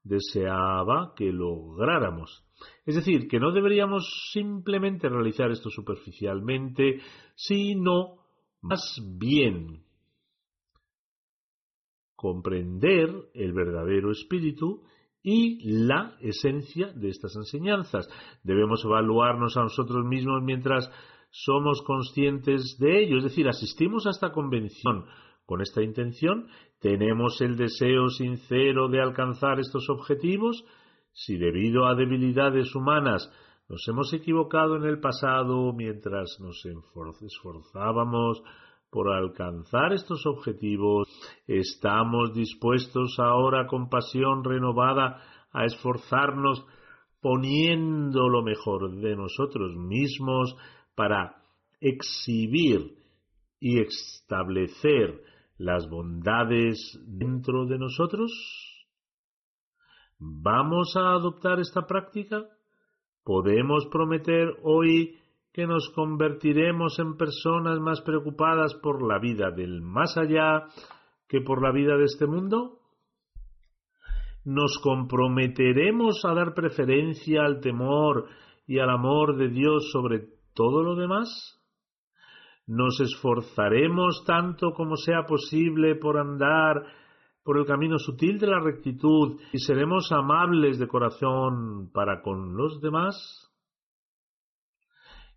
deseaba 0.02 1.14
que 1.14 1.30
lográramos. 1.30 2.43
Es 2.84 2.94
decir, 2.94 3.28
que 3.28 3.40
no 3.40 3.52
deberíamos 3.52 4.30
simplemente 4.32 5.08
realizar 5.08 5.50
esto 5.50 5.70
superficialmente, 5.70 7.00
sino 7.34 8.18
más 8.62 9.00
bien 9.18 9.84
comprender 12.14 13.10
el 13.34 13.52
verdadero 13.52 14.10
espíritu 14.10 14.82
y 15.22 15.86
la 15.86 16.16
esencia 16.20 16.92
de 16.92 17.08
estas 17.08 17.34
enseñanzas. 17.36 18.08
Debemos 18.42 18.84
evaluarnos 18.84 19.56
a 19.56 19.62
nosotros 19.62 20.04
mismos 20.04 20.42
mientras 20.42 20.90
somos 21.30 21.82
conscientes 21.82 22.76
de 22.78 23.02
ello, 23.02 23.18
es 23.18 23.24
decir, 23.24 23.48
asistimos 23.48 24.06
a 24.06 24.10
esta 24.10 24.30
convención 24.30 25.06
con 25.46 25.60
esta 25.60 25.82
intención, 25.82 26.46
tenemos 26.80 27.40
el 27.40 27.56
deseo 27.56 28.08
sincero 28.08 28.88
de 28.88 29.00
alcanzar 29.00 29.58
estos 29.60 29.90
objetivos, 29.90 30.64
si 31.14 31.38
debido 31.38 31.86
a 31.86 31.94
debilidades 31.94 32.74
humanas 32.74 33.30
nos 33.68 33.86
hemos 33.88 34.12
equivocado 34.12 34.76
en 34.76 34.84
el 34.84 35.00
pasado 35.00 35.72
mientras 35.72 36.38
nos 36.40 36.62
esforzábamos 37.22 38.42
por 38.90 39.12
alcanzar 39.12 39.92
estos 39.92 40.26
objetivos, 40.26 41.08
estamos 41.46 42.34
dispuestos 42.34 43.16
ahora 43.18 43.66
con 43.66 43.88
pasión 43.88 44.44
renovada 44.44 45.22
a 45.52 45.64
esforzarnos 45.64 46.64
poniendo 47.20 48.28
lo 48.28 48.42
mejor 48.42 48.96
de 49.00 49.16
nosotros 49.16 49.74
mismos 49.76 50.54
para 50.94 51.36
exhibir 51.80 52.98
y 53.58 53.80
establecer 53.80 55.22
las 55.56 55.88
bondades 55.88 57.00
dentro 57.06 57.66
de 57.66 57.78
nosotros? 57.78 58.73
¿Vamos 60.18 60.94
a 60.96 61.12
adoptar 61.12 61.58
esta 61.60 61.86
práctica? 61.86 62.44
¿Podemos 63.24 63.86
prometer 63.90 64.54
hoy 64.62 65.18
que 65.52 65.66
nos 65.66 65.90
convertiremos 65.94 66.98
en 66.98 67.16
personas 67.16 67.80
más 67.80 68.00
preocupadas 68.02 68.74
por 68.74 69.06
la 69.06 69.18
vida 69.18 69.50
del 69.50 69.82
más 69.82 70.16
allá 70.16 70.66
que 71.28 71.40
por 71.40 71.62
la 71.62 71.72
vida 71.72 71.96
de 71.96 72.04
este 72.04 72.26
mundo? 72.26 72.80
¿Nos 74.44 74.78
comprometeremos 74.82 76.24
a 76.24 76.34
dar 76.34 76.54
preferencia 76.54 77.42
al 77.44 77.60
temor 77.60 78.26
y 78.66 78.78
al 78.78 78.90
amor 78.90 79.36
de 79.36 79.48
Dios 79.48 79.90
sobre 79.90 80.28
todo 80.54 80.82
lo 80.82 80.94
demás? 80.96 81.60
¿Nos 82.66 83.00
esforzaremos 83.00 84.24
tanto 84.26 84.72
como 84.72 84.96
sea 84.96 85.24
posible 85.26 85.96
por 85.96 86.18
andar 86.18 86.84
por 87.44 87.58
el 87.58 87.66
camino 87.66 87.98
sutil 87.98 88.38
de 88.38 88.46
la 88.46 88.58
rectitud 88.58 89.38
y 89.52 89.58
seremos 89.58 90.10
amables 90.10 90.78
de 90.78 90.88
corazón 90.88 91.90
para 91.92 92.22
con 92.22 92.56
los 92.56 92.80
demás? 92.80 93.44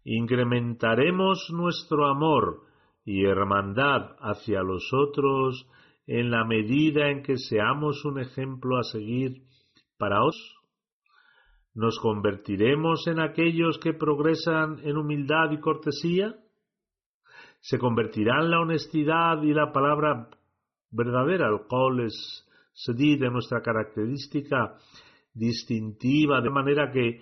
incrementaremos 0.10 1.50
nuestro 1.52 2.08
amor 2.08 2.62
y 3.04 3.26
hermandad 3.26 4.15
hacia 4.22 4.63
los 4.63 4.89
otros 4.93 5.67
en 6.06 6.32
la 6.32 6.46
medida 6.46 7.10
en 7.10 7.24
que 7.24 7.38
seamos 7.38 8.06
un 8.06 8.22
ejemplo 8.22 8.78
a 8.78 8.84
seguir 8.84 9.41
para 9.98 10.24
os? 10.24 10.56
¿Nos 11.74 12.00
convertiremos 12.00 13.06
en 13.08 13.20
aquellos 13.20 13.80
que 13.80 13.93
progresan 13.93 14.80
en 14.84 14.96
humildad 14.96 15.52
y 15.52 15.60
cortesía? 15.60 16.36
¿Se 17.60 17.78
convertirán 17.78 18.50
la 18.50 18.62
honestidad 18.62 19.43
y 19.43 19.54
la 19.54 19.74
palabra 19.74 20.30
verdadera, 20.91 21.47
el 21.47 21.67
col 21.67 22.06
es 22.06 22.43
de 22.95 23.30
nuestra 23.32 23.62
característica 23.62 24.76
distintiva, 25.34 26.41
de 26.41 26.50
manera 26.50 26.91
que 26.91 27.21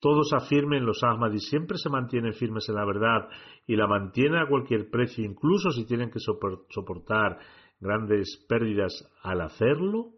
todos 0.00 0.32
afirmen 0.32 0.86
los 0.86 1.02
Ahmadis 1.02 1.48
siempre 1.48 1.76
se 1.78 1.90
mantienen 1.90 2.32
firmes 2.32 2.68
en 2.68 2.76
la 2.76 2.84
verdad 2.84 3.28
y 3.66 3.74
la 3.74 3.88
mantienen 3.88 4.40
a 4.40 4.48
cualquier 4.48 4.88
precio, 4.90 5.24
incluso 5.24 5.70
si 5.70 5.84
tienen 5.84 6.10
que 6.10 6.20
soportar 6.20 7.38
grandes 7.80 8.44
pérdidas 8.48 8.92
al 9.22 9.40
hacerlo. 9.40 10.12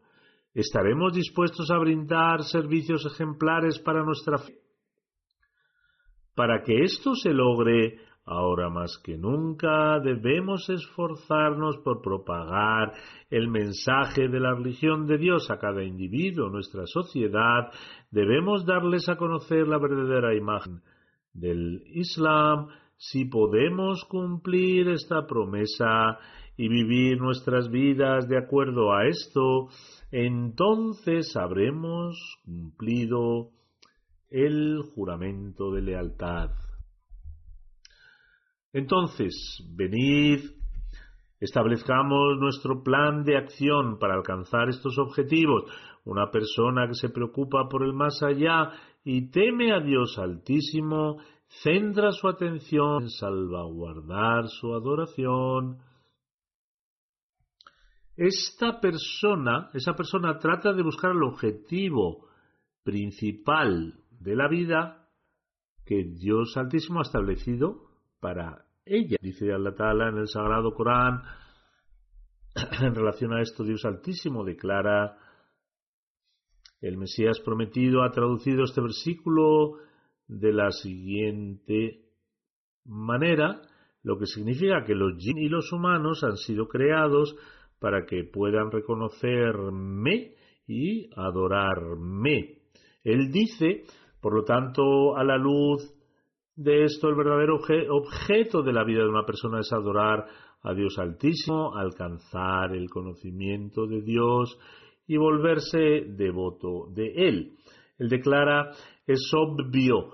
¿Estaremos 0.52 1.14
dispuestos 1.14 1.70
a 1.70 1.78
brindar 1.78 2.42
servicios 2.42 3.06
ejemplares 3.06 3.78
para 3.78 4.04
nuestra 4.04 4.38
fe? 4.38 4.58
Para 6.34 6.62
que 6.62 6.82
esto 6.82 7.14
se 7.14 7.30
logre, 7.30 7.98
Ahora 8.30 8.70
más 8.70 8.96
que 9.02 9.18
nunca 9.18 9.98
debemos 9.98 10.70
esforzarnos 10.70 11.78
por 11.78 12.00
propagar 12.00 12.92
el 13.28 13.48
mensaje 13.48 14.28
de 14.28 14.38
la 14.38 14.54
religión 14.54 15.08
de 15.08 15.18
Dios 15.18 15.50
a 15.50 15.58
cada 15.58 15.82
individuo, 15.82 16.48
nuestra 16.48 16.86
sociedad. 16.86 17.72
Debemos 18.12 18.64
darles 18.64 19.08
a 19.08 19.16
conocer 19.16 19.66
la 19.66 19.78
verdadera 19.78 20.32
imagen 20.36 20.80
del 21.34 21.82
Islam. 21.92 22.68
Si 22.96 23.24
podemos 23.24 24.04
cumplir 24.04 24.90
esta 24.90 25.26
promesa 25.26 26.16
y 26.56 26.68
vivir 26.68 27.20
nuestras 27.20 27.68
vidas 27.68 28.28
de 28.28 28.38
acuerdo 28.38 28.92
a 28.92 29.08
esto, 29.08 29.70
entonces 30.12 31.36
habremos 31.36 32.16
cumplido 32.44 33.50
el 34.28 34.82
juramento 34.94 35.72
de 35.72 35.82
lealtad. 35.82 36.50
Entonces, 38.72 39.34
venid, 39.74 40.40
establezcamos 41.40 42.38
nuestro 42.38 42.82
plan 42.82 43.24
de 43.24 43.36
acción 43.36 43.98
para 43.98 44.14
alcanzar 44.14 44.68
estos 44.68 44.98
objetivos. 44.98 45.64
Una 46.04 46.30
persona 46.30 46.86
que 46.86 46.94
se 46.94 47.08
preocupa 47.08 47.68
por 47.68 47.82
el 47.82 47.92
más 47.92 48.22
allá 48.22 48.72
y 49.04 49.30
teme 49.30 49.72
a 49.72 49.80
Dios 49.80 50.18
Altísimo, 50.18 51.18
centra 51.62 52.12
su 52.12 52.28
atención 52.28 53.02
en 53.02 53.10
salvaguardar 53.10 54.48
su 54.48 54.72
adoración. 54.72 55.78
Esta 58.16 58.80
persona, 58.80 59.70
esa 59.72 59.94
persona 59.94 60.38
trata 60.38 60.72
de 60.72 60.82
buscar 60.82 61.10
el 61.10 61.22
objetivo 61.22 62.28
principal 62.84 63.94
de 64.10 64.36
la 64.36 64.48
vida 64.48 65.08
que 65.84 66.04
Dios 66.04 66.56
Altísimo 66.56 67.00
ha 67.00 67.02
establecido 67.02 67.89
para 68.20 68.64
ella. 68.84 69.16
Dice 69.20 69.52
Allah 69.52 69.74
Ta'ala 69.74 70.08
en 70.08 70.18
el 70.18 70.28
Sagrado 70.28 70.72
Corán, 70.74 71.22
en 72.82 72.94
relación 72.94 73.32
a 73.32 73.42
esto, 73.42 73.64
Dios 73.64 73.84
Altísimo 73.84 74.44
declara, 74.44 75.16
el 76.80 76.96
Mesías 76.96 77.40
prometido 77.40 78.02
ha 78.02 78.10
traducido 78.10 78.64
este 78.64 78.80
versículo 78.80 79.78
de 80.26 80.52
la 80.52 80.70
siguiente 80.70 82.06
manera, 82.84 83.60
lo 84.02 84.18
que 84.18 84.26
significa 84.26 84.84
que 84.84 84.94
los 84.94 85.18
jinn 85.18 85.38
y 85.38 85.48
los 85.48 85.72
humanos 85.72 86.24
han 86.24 86.36
sido 86.36 86.68
creados 86.68 87.36
para 87.78 88.06
que 88.06 88.24
puedan 88.24 88.70
reconocerme 88.70 90.34
y 90.66 91.10
adorarme. 91.16 92.60
Él 93.02 93.30
dice, 93.30 93.84
por 94.20 94.34
lo 94.34 94.44
tanto, 94.44 95.16
a 95.16 95.24
la 95.24 95.36
luz 95.36 95.94
de 96.60 96.84
esto, 96.84 97.08
el 97.08 97.14
verdadero 97.14 97.56
objeto 97.56 98.62
de 98.62 98.72
la 98.74 98.84
vida 98.84 99.00
de 99.00 99.08
una 99.08 99.24
persona 99.24 99.60
es 99.60 99.72
adorar 99.72 100.26
a 100.62 100.74
Dios 100.74 100.98
Altísimo, 100.98 101.74
alcanzar 101.74 102.76
el 102.76 102.90
conocimiento 102.90 103.86
de 103.86 104.02
Dios 104.02 104.58
y 105.06 105.16
volverse 105.16 106.04
devoto 106.06 106.90
de 106.90 107.14
Él. 107.14 107.56
Él 107.98 108.08
declara, 108.10 108.72
es 109.06 109.32
obvio 109.34 110.12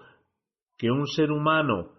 que 0.78 0.88
un 0.88 1.08
ser 1.08 1.32
humano 1.32 1.90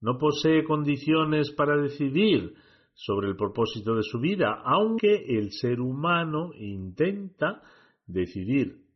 no 0.00 0.16
posee 0.16 0.64
condiciones 0.64 1.52
para 1.52 1.76
decidir 1.76 2.54
sobre 2.94 3.28
el 3.28 3.36
propósito 3.36 3.94
de 3.94 4.04
su 4.04 4.18
vida, 4.20 4.62
aunque 4.64 5.22
el 5.36 5.50
ser 5.52 5.80
humano 5.80 6.52
intenta 6.54 7.60
decidir. 8.06 8.86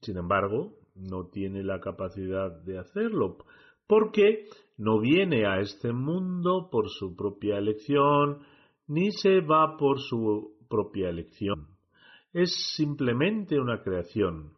Sin 0.00 0.16
embargo, 0.16 0.78
no 0.94 1.28
tiene 1.28 1.62
la 1.62 1.80
capacidad 1.80 2.50
de 2.64 2.78
hacerlo, 2.78 3.36
porque 3.92 4.46
no 4.78 5.00
viene 5.00 5.44
a 5.44 5.60
este 5.60 5.92
mundo 5.92 6.70
por 6.72 6.88
su 6.88 7.14
propia 7.14 7.58
elección, 7.58 8.38
ni 8.88 9.10
se 9.10 9.42
va 9.42 9.76
por 9.76 10.00
su 10.00 10.56
propia 10.66 11.10
elección. 11.10 11.66
Es 12.32 12.54
simplemente 12.74 13.60
una 13.60 13.82
creación. 13.82 14.54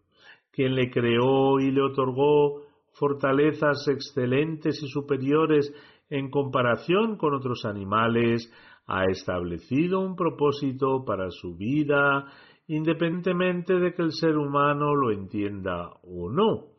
Quien 0.53 0.77
le 0.77 0.89
creó 0.89 1.59
y 1.59 1.73
le 1.73 1.83
otorgó 1.83 2.63
fortalezas 2.93 3.89
excelentes 3.89 4.81
y 4.81 4.87
superiores 4.87 5.75
en 6.11 6.31
comparación 6.31 7.17
con 7.17 7.35
otros 7.35 7.65
animales, 7.65 8.49
ha 8.87 9.07
establecido 9.07 9.99
un 9.99 10.15
propósito 10.15 11.05
para 11.05 11.33
su 11.33 11.57
vida, 11.57 12.31
independientemente 12.69 13.81
de 13.81 13.95
que 13.95 14.03
el 14.03 14.13
ser 14.13 14.37
humano 14.37 14.95
lo 14.95 15.11
entienda 15.11 15.91
o 16.05 16.31
no. 16.31 16.74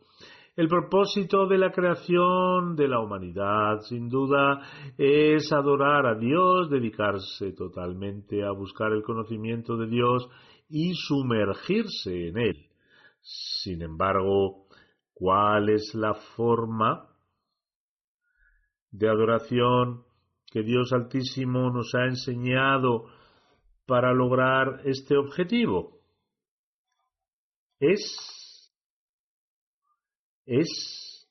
El 0.55 0.69
propósito 0.69 1.47
de 1.47 1.57
la 1.57 1.71
creación 1.71 2.77
de 2.77 2.87
la 2.87 3.01
humanidad, 3.01 3.81
sin 3.81 4.07
duda, 4.07 4.61
es 4.97 5.51
adorar 5.51 6.05
a 6.05 6.15
Dios, 6.15 6.69
dedicarse 6.69 7.51
totalmente 7.51 8.41
a 8.41 8.51
buscar 8.51 8.93
el 8.93 9.03
conocimiento 9.03 9.75
de 9.75 9.87
Dios 9.87 10.29
y 10.69 10.93
sumergirse 10.93 12.29
en 12.29 12.37
él. 12.37 12.67
Sin 13.21 13.81
embargo, 13.81 14.67
cuál 15.13 15.69
es 15.69 15.93
la 15.93 16.13
forma 16.13 17.09
de 18.91 19.09
adoración 19.09 20.03
que 20.51 20.63
Dios 20.63 20.93
Altísimo 20.93 21.69
nos 21.69 21.93
ha 21.95 22.05
enseñado 22.05 23.07
para 23.85 24.13
lograr 24.13 24.81
este 24.85 25.17
objetivo. 25.17 25.99
Es, 27.79 28.44
es 30.45 31.27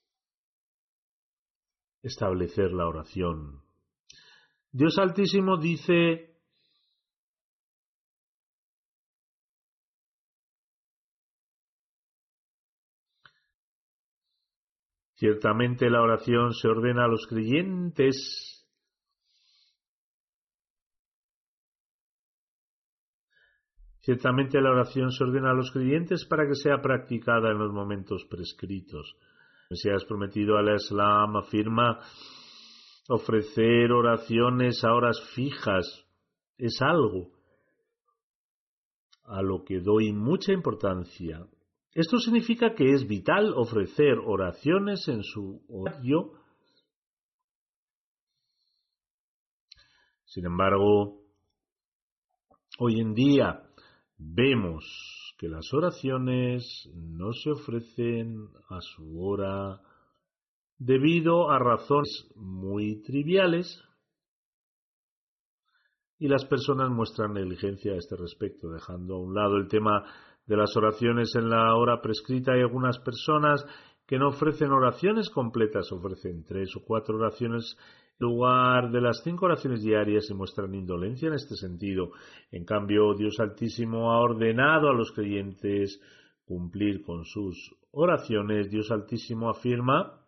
establecer 2.03 2.73
la 2.73 2.87
oración. 2.87 3.63
Dios 4.71 4.99
Altísimo 4.99 5.57
dice 5.57 6.35
Ciertamente 15.17 15.89
la 15.89 16.03
oración 16.03 16.53
se 16.53 16.69
ordena 16.69 17.05
a 17.05 17.09
los 17.09 17.27
creyentes 17.29 18.64
Ciertamente 24.05 24.61
la 24.61 24.71
oración 24.71 25.11
se 25.11 25.25
ordena 25.25 25.51
a 25.51 25.55
los 25.55 25.71
creyentes 25.73 26.27
para 26.27 26.47
que 26.47 26.55
sea 26.55 26.81
practicada 26.83 27.51
en 27.51 27.59
los 27.59 27.73
momentos 27.73 28.25
prescritos. 28.31 29.17
El 29.71 29.77
Mesías 29.77 30.05
prometido 30.05 30.57
al 30.57 30.75
Islam 30.75 31.37
afirma 31.37 32.01
ofrecer 33.09 33.93
oraciones 33.93 34.85
a 34.85 34.93
horas 34.93 35.21
fijas 35.35 36.07
es 36.59 36.81
algo 36.81 37.31
a 39.25 39.43
lo 39.43 39.65
que 39.65 39.81
doy 39.81 40.13
mucha 40.13 40.53
importancia 40.53 41.47
esto 41.95 42.19
significa 42.19 42.75
que 42.75 42.93
es 42.93 43.07
vital 43.07 43.55
ofrecer 43.55 44.19
oraciones 44.19 45.07
en 45.07 45.23
su 45.23 45.65
horario. 45.69 46.33
Sin 50.25 50.45
embargo, 50.45 51.21
hoy 52.81 53.01
en 53.01 53.15
día 53.15 53.64
vemos 54.17 54.85
que 55.39 55.49
las 55.49 55.73
oraciones 55.73 56.89
no 56.95 57.33
se 57.33 57.51
ofrecen 57.51 58.49
a 58.71 58.81
su 58.81 59.21
hora 59.21 59.81
debido 60.79 61.51
a 61.51 61.59
razones 61.59 62.31
muy 62.37 63.03
triviales 63.03 63.83
y 66.19 66.29
las 66.29 66.45
personas 66.45 66.91
muestran 66.91 67.35
negligencia 67.35 67.93
a 67.93 67.97
este 67.97 68.17
respecto, 68.17 68.71
dejando 68.71 69.17
a 69.17 69.21
un 69.21 69.35
lado 69.35 69.57
el 69.57 69.69
tema 69.69 70.05
de 70.47 70.57
las 70.57 70.77
oraciones 70.77 71.35
en 71.35 71.49
la 71.51 71.75
hora 71.75 72.01
prescrita 72.01 72.53
hay 72.53 72.61
algunas 72.61 72.99
personas 72.99 73.65
que 74.07 74.19
no 74.19 74.29
ofrecen 74.29 74.71
oraciones 74.71 75.31
completas, 75.31 75.91
ofrecen 75.93 76.45
tres 76.45 76.75
o 76.77 76.85
cuatro 76.85 77.17
oraciones 77.17 77.77
en 78.21 78.27
lugar 78.27 78.91
de 78.91 79.01
las 79.01 79.23
cinco 79.23 79.47
oraciones 79.47 79.83
diarias 79.83 80.29
y 80.31 80.35
muestran 80.35 80.75
indolencia 80.75 81.29
en 81.29 81.35
este 81.35 81.57
sentido. 81.57 82.11
En 82.51 82.65
cambio, 82.65 83.15
Dios 83.15 83.41
Altísimo 83.41 84.13
ha 84.13 84.21
ordenado 84.21 84.89
a 84.89 84.95
los 84.95 85.13
creyentes 85.13 86.01
cumplir 86.45 87.03
con 87.03 87.25
sus 87.25 87.75
oraciones. 87.91 88.71
Dios 88.71 88.91
Altísimo 88.91 89.51
afirma 89.51 90.24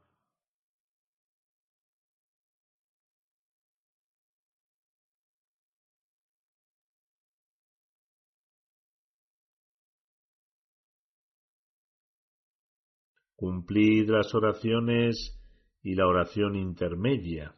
cumplir 13.37 14.09
las 14.09 14.35
oraciones 14.35 15.39
y 15.83 15.95
la 15.95 16.07
oración 16.09 16.57
intermedia, 16.57 17.55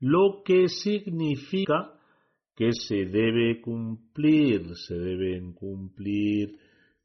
lo 0.00 0.42
que 0.44 0.68
significa 0.68 1.94
que 2.54 2.72
se 2.72 3.06
debe 3.06 3.60
cumplir, 3.60 4.76
se 4.76 4.94
deben 4.94 5.54
cumplir 5.54 6.58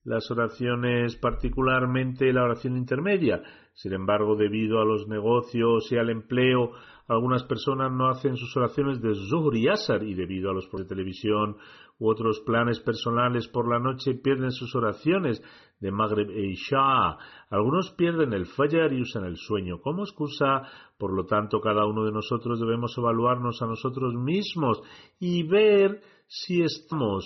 las 0.04 0.30
oraciones, 0.32 1.18
particularmente 1.18 2.32
la 2.32 2.44
oración 2.44 2.78
intermedia. 2.78 3.42
Sin 3.74 3.94
embargo, 3.94 4.36
debido 4.36 4.82
a 4.82 4.86
los 4.86 5.08
negocios 5.08 5.92
y 5.92 5.98
al 5.98 6.10
empleo, 6.10 6.72
algunas 7.08 7.44
personas 7.44 7.92
no 7.92 8.10
hacen 8.10 8.38
sus 8.38 8.56
oraciones 8.56 9.02
de 9.02 9.14
Zuhr 9.16 9.58
y 9.58 9.68
Asar 9.68 10.04
y 10.04 10.14
debido 10.14 10.52
a 10.52 10.54
los 10.54 10.70
de 10.72 10.86
televisión 10.86 11.58
u 11.98 12.10
otros 12.10 12.40
planes 12.42 12.80
personales 12.80 13.48
por 13.48 13.68
la 13.68 13.80
noche 13.80 14.14
pierden 14.14 14.52
sus 14.52 14.76
oraciones 14.76 15.42
de 15.80 15.92
Maghreb 15.92 16.30
e 16.30 16.52
Isha. 16.52 17.18
Algunos 17.50 17.92
pierden 17.98 18.34
el 18.34 18.46
Fajr 18.46 18.94
y 18.94 19.02
usan 19.02 19.26
el 19.26 19.38
sueño 19.38 19.82
como 19.82 20.04
excusa. 20.04 20.64
Por 20.98 21.14
lo 21.14 21.26
tanto, 21.26 21.60
cada 21.60 21.86
uno 21.86 22.06
de 22.06 22.12
nosotros 22.12 22.60
debemos 22.60 22.98
evaluarnos 22.98 23.62
a 23.62 23.66
nosotros 23.66 24.14
mismos 24.14 24.82
y 25.20 25.44
ver 25.48 26.02
si 26.28 26.62
estamos 26.62 27.26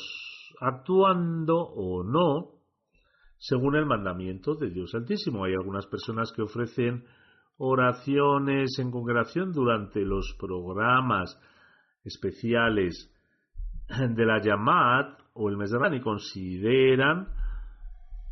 actuando 0.62 1.58
o 1.58 2.04
no 2.04 2.63
según 3.44 3.76
el 3.76 3.86
mandamiento 3.86 4.56
de 4.56 4.70
Dios 4.70 4.96
Altísimo. 4.96 5.44
Hay 5.44 5.54
algunas 5.54 5.86
personas 5.88 6.32
que 6.32 6.44
ofrecen 6.44 7.04
oraciones 7.58 8.80
en 8.80 8.90
congregación 8.90 9.52
durante 9.52 10.00
los 10.00 10.34
programas 10.40 11.38
especiales 12.06 13.12
de 13.90 14.26
la 14.26 14.42
Yamad 14.42 15.18
o 15.34 15.50
el 15.50 15.58
mes 15.58 15.72
y 15.92 16.00
consideran 16.00 17.28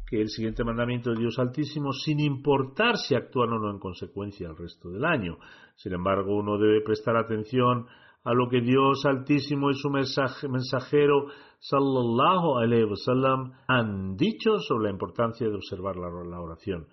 que 0.08 0.22
el 0.22 0.30
siguiente 0.30 0.64
mandamiento 0.64 1.12
de 1.12 1.20
Dios 1.20 1.38
Altísimo, 1.40 1.92
sin 1.92 2.22
importar 2.22 2.96
si 2.96 3.14
actúan 3.14 3.52
o 3.52 3.60
no 3.60 3.70
en 3.70 3.80
consecuencia 3.80 4.48
el 4.48 4.56
resto 4.56 4.90
del 4.90 5.04
año. 5.04 5.38
Sin 5.76 5.92
embargo, 5.92 6.38
uno 6.38 6.58
debe 6.58 6.80
prestar 6.86 7.18
atención 7.18 7.86
a 8.24 8.34
lo 8.34 8.50
que 8.50 8.62
Dios 8.62 9.06
Altísimo 9.06 9.70
y 9.72 9.74
su 9.76 9.90
mensajero 9.90 11.28
sallallahu 11.60 12.58
alaihi 12.58 12.86
wasallam 12.86 13.54
han 13.68 14.16
dicho 14.16 14.60
sobre 14.60 14.86
la 14.86 14.92
importancia 14.92 15.48
de 15.48 15.56
observar 15.56 15.96
la 15.96 16.40
oración. 16.40 16.88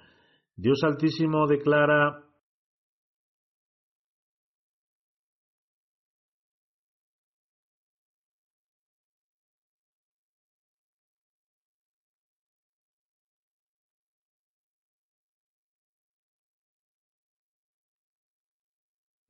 Dios 0.56 0.82
Altísimo 0.84 1.46
declara 1.46 2.24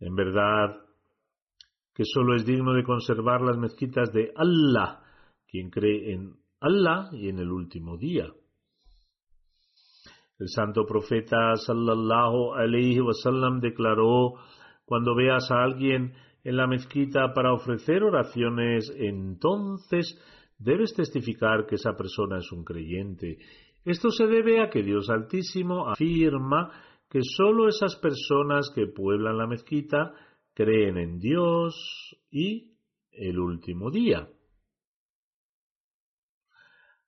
En 0.01 0.15
verdad, 0.15 0.88
que 1.99 2.05
solo 2.05 2.37
es 2.37 2.47
digno 2.47 2.75
de 2.75 2.85
conservar 2.85 3.41
las 3.41 3.59
mezquitas 3.59 4.13
de 4.13 4.31
Allah, 4.37 5.01
quien 5.51 5.69
cree 5.69 6.13
en 6.13 6.37
Allah 6.61 7.11
y 7.11 7.29
en 7.29 7.41
el 7.41 7.51
último 7.51 7.97
día. 7.97 8.29
El 10.39 10.47
santo 10.47 10.87
profeta 10.87 11.57
sallallahu 11.57 12.55
alayhi 12.55 13.01
wasallam 13.01 13.59
declaró 13.59 14.35
cuando 14.85 15.17
veas 15.17 15.51
a 15.51 15.65
alguien 15.65 16.13
en 16.45 16.57
la 16.57 16.69
mezquita 16.69 17.35
para 17.35 17.53
ofrecer 17.53 18.05
oraciones, 18.05 18.95
entonces 18.97 20.23
debes 20.57 20.95
testificar 20.95 21.67
que 21.67 21.75
esa 21.75 21.97
persona 21.97 22.39
es 22.39 22.53
un 22.53 22.63
creyente. 22.63 23.39
Esto 23.85 24.11
se 24.11 24.29
debe 24.29 24.61
a 24.61 24.71
que 24.71 24.85
Dios 24.85 25.11
Altísimo 25.11 25.89
afirma 25.89 26.71
que 27.11 27.23
sólo 27.25 27.67
esas 27.67 27.97
personas 27.97 28.71
que 28.73 28.87
pueblan 28.87 29.37
la 29.37 29.49
mezquita 29.49 30.15
creen 30.59 30.99
en 30.99 31.21
Dios 31.21 32.16
y 32.33 32.75
el 33.12 33.38
último 33.38 33.92
día. 33.92 34.29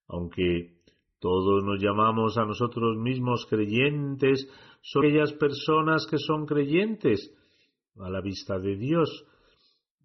Aunque 0.07 0.79
todos 1.19 1.65
nos 1.65 1.83
llamamos 1.83 2.39
a 2.39 2.45
nosotros 2.45 2.97
mismos 2.97 3.47
creyentes, 3.51 4.49
son 4.83 5.05
aquellas 5.05 5.33
personas 5.33 6.07
que 6.09 6.19
son 6.19 6.47
creyentes 6.47 7.35
a 7.97 8.09
la 8.09 8.21
vista 8.21 8.57
de 8.61 8.77
Dios 8.77 9.27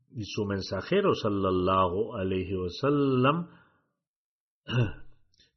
y 0.10 0.24
su 0.24 0.46
mensajero 0.46 1.14
sallallahu 1.14 2.16
alayhi 2.16 2.56
wasallam 2.56 3.48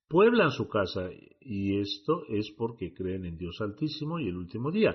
pueblan 0.08 0.50
su 0.50 0.68
casa 0.68 1.08
y 1.40 1.80
esto 1.80 2.24
es 2.28 2.50
porque 2.58 2.92
creen 2.92 3.24
en 3.24 3.38
Dios 3.38 3.58
Altísimo 3.62 4.18
y 4.18 4.28
el 4.28 4.36
último 4.36 4.70
día. 4.70 4.94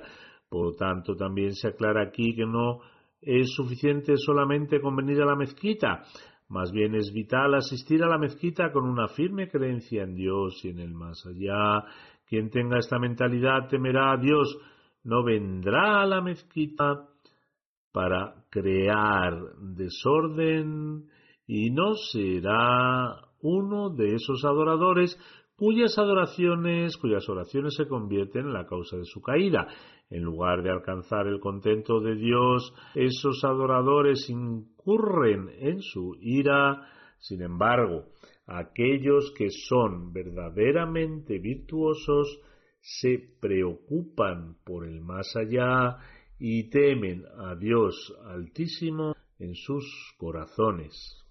Por 0.53 0.75
tanto, 0.75 1.15
también 1.15 1.55
se 1.55 1.69
aclara 1.69 2.03
aquí 2.03 2.35
que 2.35 2.45
no 2.45 2.81
es 3.19 3.55
suficiente 3.55 4.17
solamente 4.17 4.79
con 4.79 4.95
venir 4.95 5.19
a 5.23 5.25
la 5.25 5.35
mezquita, 5.35 6.03
más 6.47 6.71
bien 6.71 6.93
es 6.93 7.11
vital 7.11 7.55
asistir 7.55 8.03
a 8.03 8.07
la 8.07 8.19
mezquita 8.19 8.71
con 8.71 8.87
una 8.87 9.07
firme 9.07 9.49
creencia 9.49 10.03
en 10.03 10.13
Dios 10.13 10.63
y 10.63 10.69
en 10.69 10.77
el 10.77 10.93
más 10.93 11.25
allá. 11.25 11.85
Quien 12.29 12.51
tenga 12.51 12.77
esta 12.77 12.99
mentalidad 12.99 13.67
temerá 13.67 14.11
a 14.11 14.17
Dios, 14.17 14.55
no 15.03 15.23
vendrá 15.23 16.03
a 16.03 16.05
la 16.05 16.21
mezquita 16.21 17.07
para 17.91 18.35
crear 18.51 19.33
desorden 19.59 21.09
y 21.47 21.71
no 21.71 21.95
será 21.95 23.23
uno 23.41 23.89
de 23.89 24.13
esos 24.13 24.45
adoradores 24.45 25.17
cuyas 25.55 25.97
adoraciones, 25.97 26.97
cuyas 26.97 27.27
oraciones 27.29 27.75
se 27.75 27.87
convierten 27.87 28.47
en 28.47 28.53
la 28.53 28.65
causa 28.65 28.97
de 28.97 29.05
su 29.05 29.21
caída. 29.21 29.67
En 30.09 30.23
lugar 30.23 30.63
de 30.63 30.71
alcanzar 30.71 31.27
el 31.27 31.39
contento 31.39 31.99
de 31.99 32.15
Dios, 32.15 32.73
esos 32.95 33.43
adoradores 33.43 34.29
incurren 34.29 35.49
en 35.59 35.81
su 35.81 36.15
ira. 36.19 36.87
Sin 37.19 37.41
embargo, 37.41 38.05
aquellos 38.45 39.33
que 39.37 39.49
son 39.49 40.11
verdaderamente 40.11 41.39
virtuosos 41.39 42.39
se 42.81 43.17
preocupan 43.39 44.57
por 44.65 44.85
el 44.85 45.01
más 45.01 45.33
allá 45.35 45.97
y 46.37 46.69
temen 46.69 47.23
a 47.37 47.55
Dios 47.55 48.13
Altísimo 48.25 49.15
en 49.39 49.55
sus 49.55 49.85
corazones. 50.17 51.22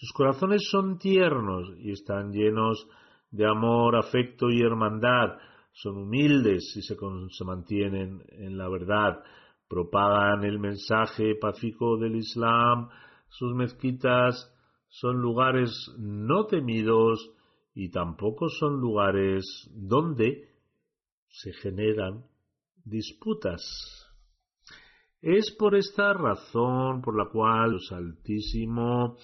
Sus 0.00 0.14
corazones 0.14 0.66
son 0.70 0.98
tiernos 0.98 1.74
y 1.78 1.92
están 1.92 2.32
llenos 2.32 2.88
de 3.30 3.46
amor, 3.46 3.96
afecto 3.96 4.48
y 4.48 4.62
hermandad. 4.62 5.36
Son 5.72 5.98
humildes 5.98 6.74
y 6.74 6.80
se, 6.80 6.96
mantienen 7.44 8.22
en 8.30 8.56
la 8.56 8.70
verdad. 8.70 9.22
Propagan 9.68 10.44
el 10.44 10.58
mensaje 10.58 11.34
pacífico 11.38 11.98
del 11.98 12.16
Islam. 12.16 12.88
Sus 13.28 13.54
mezquitas 13.54 14.50
son 14.88 15.20
lugares 15.20 15.70
no 15.98 16.46
temidos 16.46 17.32
y 17.74 17.90
tampoco 17.90 18.48
son 18.48 18.80
lugares 18.80 19.70
donde 19.70 20.48
se 21.28 21.52
generan 21.52 22.24
disputas. 22.86 23.60
Es 25.20 25.54
por 25.58 25.74
esta 25.74 26.14
razón 26.14 27.02
por 27.02 27.18
la 27.18 27.30
cual 27.30 27.72
los 27.72 27.92
Altísimo 27.92 29.18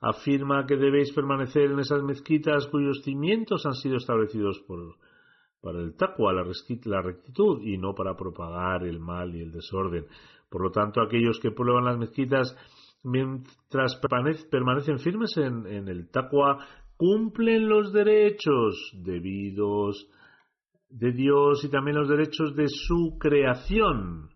afirma 0.00 0.66
que 0.66 0.76
debéis 0.76 1.12
permanecer 1.12 1.70
en 1.70 1.80
esas 1.80 2.02
mezquitas 2.02 2.66
cuyos 2.68 3.02
cimientos 3.02 3.64
han 3.66 3.74
sido 3.74 3.96
establecidos 3.96 4.60
por, 4.66 4.96
para 5.60 5.80
el 5.80 5.96
taqwa, 5.96 6.32
la, 6.32 7.02
rectitud, 7.02 7.62
y 7.62 7.78
no 7.78 7.94
para 7.94 8.16
propagar 8.16 8.84
el 8.84 9.00
mal 9.00 9.34
y 9.34 9.40
el 9.40 9.52
desorden. 9.52 10.06
Por 10.48 10.62
lo 10.62 10.70
tanto, 10.70 11.00
aquellos 11.00 11.40
que 11.40 11.50
prueban 11.50 11.84
las 11.84 11.98
mezquitas 11.98 12.56
mientras 13.02 14.00
permanecen 14.50 14.98
firmes 14.98 15.36
en, 15.36 15.66
en 15.66 15.88
el 15.88 16.10
taqwa, 16.10 16.64
cumplen 16.96 17.68
los 17.68 17.92
derechos 17.92 18.92
debidos 18.94 20.08
de 20.88 21.12
Dios 21.12 21.64
y 21.64 21.70
también 21.70 21.98
los 21.98 22.08
derechos 22.08 22.54
de 22.54 22.68
su 22.68 23.16
creación. 23.18 24.30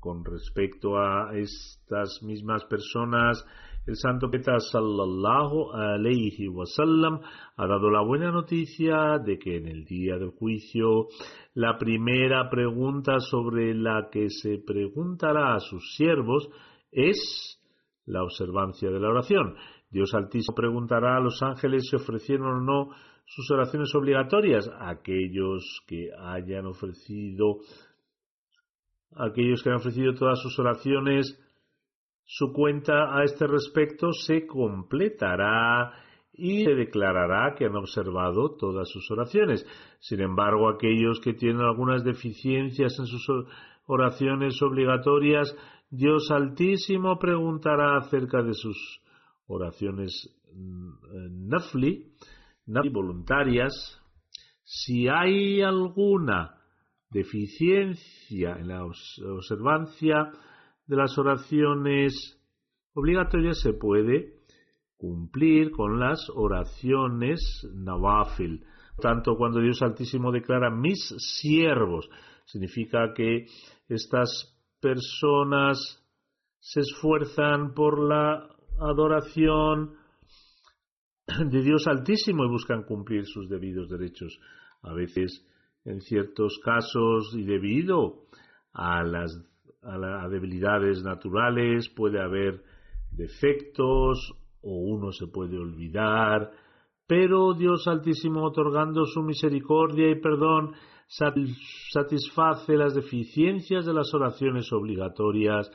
Con 0.00 0.24
respecto 0.24 0.96
a 0.98 1.36
estas 1.36 2.22
mismas 2.22 2.64
personas, 2.66 3.44
el 3.88 3.96
santo 3.96 4.28
Peta 4.30 4.58
sallallahu 4.60 5.72
alayhi 5.72 6.46
wasallam 6.46 7.20
ha 7.56 7.66
dado 7.66 7.90
la 7.90 8.02
buena 8.02 8.30
noticia 8.30 9.18
de 9.18 9.38
que 9.38 9.56
en 9.56 9.66
el 9.66 9.86
día 9.86 10.18
del 10.18 10.32
juicio 10.32 11.06
la 11.54 11.78
primera 11.78 12.50
pregunta 12.50 13.18
sobre 13.18 13.74
la 13.74 14.10
que 14.12 14.28
se 14.28 14.58
preguntará 14.58 15.54
a 15.54 15.60
sus 15.60 15.96
siervos 15.96 16.50
es 16.92 17.58
la 18.04 18.22
observancia 18.22 18.90
de 18.90 19.00
la 19.00 19.08
oración. 19.08 19.54
Dios 19.90 20.12
Altísimo 20.12 20.54
preguntará 20.54 21.16
a 21.16 21.20
los 21.20 21.42
ángeles 21.42 21.88
si 21.88 21.96
ofrecieron 21.96 22.46
o 22.46 22.60
no 22.60 22.90
sus 23.24 23.50
oraciones 23.50 23.94
obligatorias. 23.94 24.70
Aquellos 24.80 25.64
que 25.86 26.10
hayan 26.14 26.66
ofrecido 26.66 27.60
aquellos 29.16 29.62
que 29.62 29.70
han 29.70 29.76
ofrecido 29.76 30.12
todas 30.12 30.38
sus 30.42 30.58
oraciones 30.58 31.38
su 32.30 32.52
cuenta 32.52 33.16
a 33.16 33.24
este 33.24 33.46
respecto 33.46 34.12
se 34.12 34.46
completará 34.46 35.94
y 36.34 36.62
se 36.62 36.74
declarará 36.74 37.54
que 37.56 37.64
han 37.64 37.74
observado 37.74 38.54
todas 38.54 38.86
sus 38.90 39.10
oraciones. 39.10 39.66
Sin 39.98 40.20
embargo, 40.20 40.68
aquellos 40.68 41.20
que 41.20 41.32
tienen 41.32 41.62
algunas 41.62 42.04
deficiencias 42.04 42.98
en 42.98 43.06
sus 43.06 43.26
oraciones 43.86 44.60
obligatorias, 44.60 45.56
Dios 45.88 46.30
Altísimo 46.30 47.18
preguntará 47.18 47.96
acerca 47.96 48.42
de 48.42 48.52
sus 48.52 48.76
oraciones 49.46 50.28
mm, 50.52 51.48
nafli, 51.48 52.12
nafli 52.66 52.90
voluntarias, 52.90 53.98
si 54.64 55.08
hay 55.08 55.62
alguna 55.62 56.58
deficiencia 57.10 58.58
en 58.58 58.68
la 58.68 58.84
observancia 58.84 60.30
de 60.88 60.96
las 60.96 61.16
oraciones 61.18 62.40
obligatorias 62.94 63.60
se 63.60 63.74
puede 63.74 64.38
cumplir 64.96 65.70
con 65.70 66.00
las 66.00 66.28
oraciones 66.34 67.40
nawafil. 67.74 68.64
Tanto 69.00 69.36
cuando 69.36 69.60
Dios 69.60 69.80
Altísimo 69.82 70.32
declara 70.32 70.70
mis 70.70 71.14
siervos, 71.18 72.08
significa 72.46 73.12
que 73.14 73.46
estas 73.88 74.58
personas 74.80 76.04
se 76.58 76.80
esfuerzan 76.80 77.74
por 77.74 78.02
la 78.02 78.48
adoración 78.80 79.94
de 81.26 81.62
Dios 81.62 81.86
Altísimo 81.86 82.44
y 82.44 82.48
buscan 82.48 82.82
cumplir 82.84 83.26
sus 83.26 83.48
debidos 83.48 83.90
derechos. 83.90 84.40
A 84.82 84.94
veces, 84.94 85.46
en 85.84 86.00
ciertos 86.00 86.58
casos, 86.64 87.34
y 87.36 87.44
debido 87.44 88.26
a 88.72 89.02
las 89.02 89.30
a, 89.82 90.28
debilidades 90.28 91.02
naturales, 91.02 91.88
puede 91.90 92.20
haber 92.20 92.62
defectos 93.10 94.34
o 94.60 94.70
uno 94.70 95.12
se 95.12 95.26
puede 95.26 95.56
olvidar, 95.56 96.50
pero 97.06 97.54
Dios 97.54 97.86
Altísimo, 97.88 98.44
otorgando 98.44 99.04
su 99.06 99.22
misericordia 99.22 100.10
y 100.10 100.20
perdón, 100.20 100.74
satisface 101.08 102.76
las 102.76 102.94
deficiencias 102.94 103.86
de 103.86 103.94
las 103.94 104.12
oraciones 104.12 104.70
obligatorias, 104.72 105.70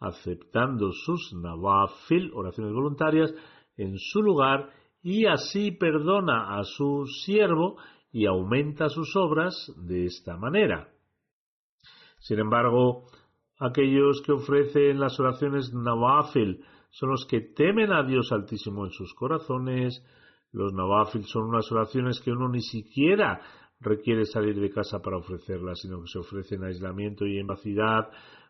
aceptando 0.00 0.90
sus 0.92 1.34
nawafil, 1.34 2.30
oraciones 2.32 2.72
voluntarias, 2.72 3.34
en 3.76 3.98
su 3.98 4.22
lugar, 4.22 4.70
y 5.02 5.26
así 5.26 5.72
perdona 5.72 6.58
a 6.58 6.64
su 6.64 7.04
siervo 7.24 7.76
y 8.10 8.26
aumenta 8.26 8.88
sus 8.88 9.14
obras 9.16 9.72
de 9.76 10.06
esta 10.06 10.36
manera. 10.36 10.88
Sin 12.18 12.38
embargo, 12.38 13.04
Aquellos 13.58 14.22
que 14.22 14.32
ofrecen 14.32 15.00
las 15.00 15.18
oraciones 15.18 15.72
nawafil 15.72 16.64
son 16.90 17.10
los 17.10 17.26
que 17.26 17.40
temen 17.40 17.92
a 17.92 18.04
Dios 18.04 18.30
Altísimo 18.32 18.84
en 18.84 18.92
sus 18.92 19.12
corazones. 19.14 20.02
Los 20.52 20.72
nawafil 20.72 21.24
son 21.24 21.48
unas 21.48 21.70
oraciones 21.72 22.20
que 22.20 22.30
uno 22.30 22.48
ni 22.48 22.60
siquiera 22.60 23.40
requiere 23.80 24.24
salir 24.24 24.58
de 24.60 24.70
casa 24.70 25.00
para 25.00 25.18
ofrecerlas, 25.18 25.80
sino 25.80 26.00
que 26.00 26.08
se 26.08 26.18
ofrecen 26.18 26.62
en 26.62 26.68
aislamiento 26.68 27.26
y 27.26 27.38
en 27.38 27.46
vacidad 27.46 28.08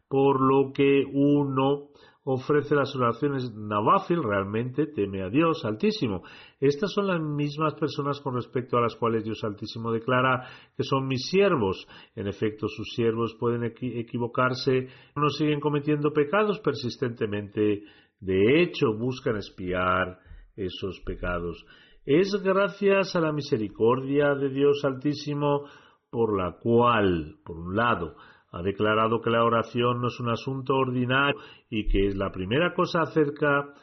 por 0.08 0.40
lo 0.40 0.72
que 0.72 1.04
uno 1.12 1.88
ofrece 2.30 2.74
las 2.74 2.94
oraciones 2.94 3.54
Nawafil, 3.54 4.22
realmente 4.22 4.86
teme 4.86 5.22
a 5.22 5.30
Dios 5.30 5.64
Altísimo. 5.64 6.22
Estas 6.60 6.92
son 6.92 7.06
las 7.06 7.20
mismas 7.22 7.74
personas 7.74 8.20
con 8.20 8.34
respecto 8.34 8.76
a 8.76 8.82
las 8.82 8.96
cuales 8.96 9.24
Dios 9.24 9.42
Altísimo 9.44 9.90
declara 9.90 10.46
que 10.76 10.82
son 10.82 11.06
mis 11.06 11.26
siervos. 11.30 11.86
En 12.14 12.26
efecto, 12.26 12.68
sus 12.68 12.92
siervos 12.94 13.34
pueden 13.40 13.64
equivocarse, 13.64 14.88
no 15.16 15.30
siguen 15.30 15.58
cometiendo 15.58 16.12
pecados 16.12 16.60
persistentemente. 16.60 17.84
De 18.20 18.62
hecho, 18.62 18.92
buscan 18.94 19.36
espiar 19.36 20.18
esos 20.54 21.00
pecados. 21.00 21.64
Es 22.04 22.30
gracias 22.42 23.16
a 23.16 23.20
la 23.20 23.32
misericordia 23.32 24.34
de 24.34 24.50
Dios 24.50 24.84
Altísimo 24.84 25.64
por 26.10 26.38
la 26.38 26.58
cual, 26.58 27.36
por 27.44 27.58
un 27.58 27.76
lado, 27.76 28.16
ha 28.50 28.62
declarado 28.62 29.20
que 29.20 29.30
la 29.30 29.44
oración 29.44 30.00
no 30.00 30.08
es 30.08 30.18
un 30.20 30.30
asunto 30.30 30.74
ordinario 30.74 31.38
y 31.70 31.87
que 31.87 32.06
es 32.06 32.16
la 32.16 32.30
primera 32.30 32.74
cosa 32.74 33.02
acerca 33.02 33.74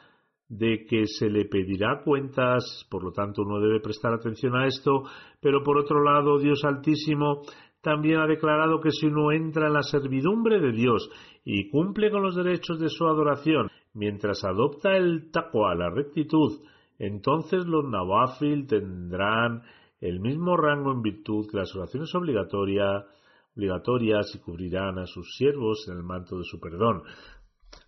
de 0.48 0.84
que 0.88 1.06
se 1.06 1.28
le 1.28 1.44
pedirá 1.46 2.02
cuentas, 2.04 2.86
por 2.90 3.02
lo 3.02 3.12
tanto 3.12 3.42
uno 3.42 3.60
debe 3.60 3.80
prestar 3.80 4.14
atención 4.14 4.56
a 4.56 4.66
esto, 4.66 5.02
pero 5.40 5.62
por 5.62 5.78
otro 5.78 6.02
lado 6.02 6.38
Dios 6.38 6.64
Altísimo 6.64 7.42
también 7.80 8.18
ha 8.18 8.26
declarado 8.26 8.80
que 8.80 8.90
si 8.90 9.06
uno 9.06 9.32
entra 9.32 9.68
en 9.68 9.74
la 9.74 9.82
servidumbre 9.82 10.60
de 10.60 10.72
Dios 10.72 11.08
y 11.44 11.68
cumple 11.70 12.10
con 12.10 12.22
los 12.22 12.34
derechos 12.34 12.80
de 12.80 12.88
su 12.88 13.06
adoración, 13.06 13.68
mientras 13.94 14.44
adopta 14.44 14.96
el 14.96 15.30
taqwa, 15.30 15.74
la 15.74 15.90
rectitud, 15.90 16.60
entonces 16.98 17.64
los 17.66 17.84
nawafil 17.84 18.66
tendrán 18.66 19.62
el 20.00 20.20
mismo 20.20 20.56
rango 20.56 20.92
en 20.92 21.02
virtud 21.02 21.46
que 21.50 21.58
las 21.58 21.74
oraciones 21.74 22.14
obligatorias 22.14 23.04
obligatorias 23.56 24.34
y 24.34 24.38
cubrirán 24.38 24.98
a 24.98 25.06
sus 25.06 25.34
siervos 25.36 25.88
en 25.88 25.96
el 25.96 26.02
manto 26.02 26.36
de 26.38 26.44
su 26.44 26.60
perdón. 26.60 27.02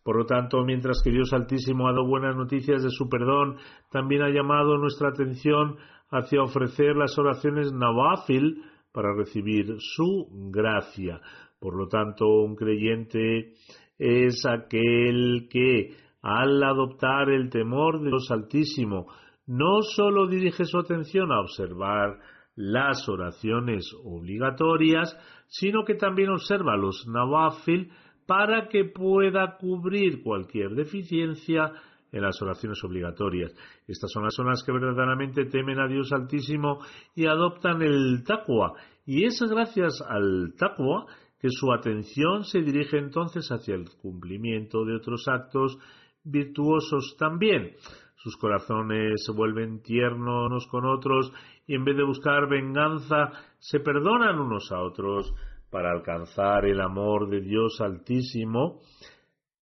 Por 0.03 0.17
lo 0.17 0.25
tanto, 0.25 0.65
mientras 0.65 1.03
que 1.03 1.11
Dios 1.11 1.33
Altísimo 1.33 1.87
ha 1.87 1.93
dado 1.93 2.07
buenas 2.07 2.35
noticias 2.35 2.83
de 2.83 2.91
su 2.91 3.09
perdón, 3.09 3.57
también 3.91 4.23
ha 4.23 4.31
llamado 4.31 4.79
nuestra 4.79 5.11
atención 5.11 5.77
hacia 6.11 6.43
ofrecer 6.43 6.97
las 6.97 7.19
oraciones 7.19 7.73
nawafil 7.73 8.63
para 8.93 9.15
recibir 9.15 9.77
su 9.79 10.29
gracia. 10.51 11.21
Por 11.61 11.77
lo 11.77 11.89
tanto, 11.89 12.27
un 12.27 12.57
creyente 12.57 13.53
es 13.99 14.47
aquel 14.47 15.49
que, 15.51 15.95
al 16.23 16.63
adoptar 16.63 17.31
el 17.31 17.51
temor 17.51 18.01
de 18.01 18.09
Dios 18.09 18.31
Altísimo, 18.31 19.07
no 19.47 19.83
sólo 19.83 20.27
dirige 20.27 20.65
su 20.65 20.79
atención 20.79 21.33
a 21.33 21.41
observar 21.41 22.19
las 22.59 23.09
oraciones 23.09 23.89
obligatorias, 24.03 25.17
sino 25.47 25.85
que 25.85 25.95
también 25.95 26.31
observa 26.31 26.77
los 26.77 27.07
nawafil 27.07 27.93
para 28.27 28.67
que 28.67 28.85
pueda 28.85 29.57
cubrir 29.59 30.25
cualquier 30.25 30.71
deficiencia 30.71 31.71
en 32.11 32.23
las 32.23 32.43
oraciones 32.43 32.83
obligatorias. 32.83 33.55
Estas 33.87 34.11
son 34.11 34.25
las 34.25 34.35
zonas 34.35 34.65
que 34.67 34.73
verdaderamente 34.73 35.45
temen 35.45 35.79
a 35.79 35.87
Dios 35.87 36.11
Altísimo 36.13 36.81
y 37.15 37.27
adoptan 37.27 37.81
el 37.81 38.25
taqwa. 38.27 38.73
Y 39.07 39.25
es 39.25 39.41
gracias 39.49 40.03
al 40.09 40.53
taqwa 40.59 41.07
que 41.41 41.51
su 41.51 41.73
atención 41.73 42.43
se 42.43 42.63
dirige 42.63 42.99
entonces 42.99 43.49
hacia 43.53 43.77
el 43.77 43.89
cumplimiento 44.03 44.85
de 44.85 44.97
otros 44.97 45.29
actos 45.29 45.79
virtuosos 46.25 47.15
también. 47.17 47.77
Sus 48.19 48.37
corazones 48.37 49.25
se 49.25 49.33
vuelven 49.33 49.81
tiernos 49.81 50.47
unos 50.47 50.67
con 50.67 50.85
otros 50.85 51.33
y 51.69 51.77
en 51.77 51.85
vez 51.85 51.97
de 51.97 52.03
buscar 52.03 52.49
venganza 52.49 53.31
se 53.61 53.79
perdonan 53.79 54.41
unos 54.41 54.73
a 54.73 54.81
otros 54.81 55.33
para 55.71 55.93
alcanzar 55.93 56.67
el 56.67 56.81
amor 56.81 57.29
de 57.29 57.41
Dios 57.41 57.81
Altísimo. 57.81 58.81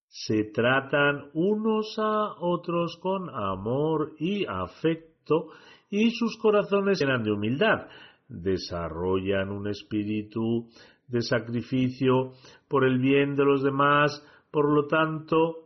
Se 0.07 0.45
tratan 0.55 1.31
unos 1.35 1.99
a 1.99 2.33
otros 2.41 2.97
con 3.03 3.29
amor 3.29 4.15
y 4.19 4.47
afecto 4.47 5.49
y 5.91 6.13
sus 6.13 6.39
corazones 6.39 6.99
llenan 6.99 7.25
de 7.25 7.33
humildad. 7.33 7.89
Desarrollan 8.27 9.51
un 9.51 9.69
espíritu 9.69 10.71
de 11.09 11.21
sacrificio 11.21 12.33
por 12.69 12.85
el 12.85 12.99
bien 13.01 13.37
de 13.37 13.45
los 13.45 13.63
demás, 13.63 14.27
por 14.51 14.73
lo 14.73 14.87
tanto, 14.87 15.66